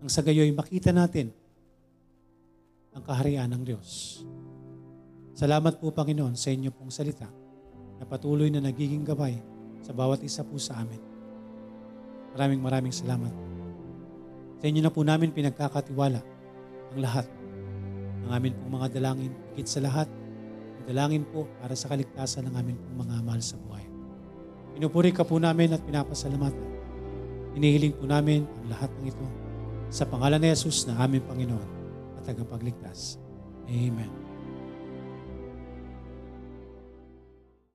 [0.00, 1.32] Ang sa gayoy makita natin
[2.96, 4.22] ang kaharian ng Diyos.
[5.36, 7.28] Salamat po Panginoon sa inyo pong salita
[8.00, 9.36] na patuloy na nagiging gabay
[9.84, 11.00] sa bawat isa po sa amin.
[12.32, 13.32] Maraming maraming salamat.
[14.56, 16.20] Sa inyo na po namin pinagkakatiwala
[16.92, 17.28] ang lahat
[18.26, 19.32] ng amin pong mga dalangin.
[19.54, 20.10] Higit sa lahat,
[20.82, 23.86] ang dalangin po para sa kaligtasan ng amin pong mga mahal sa buhay.
[24.76, 26.68] Pinupuri ka po namin at pinapasalamatan.
[27.56, 29.26] Inihiling po namin ang lahat ng ito
[29.88, 31.68] sa pangalan ni Jesus na aming Panginoon
[32.20, 33.16] at tagapagligtas.
[33.70, 34.25] Amen.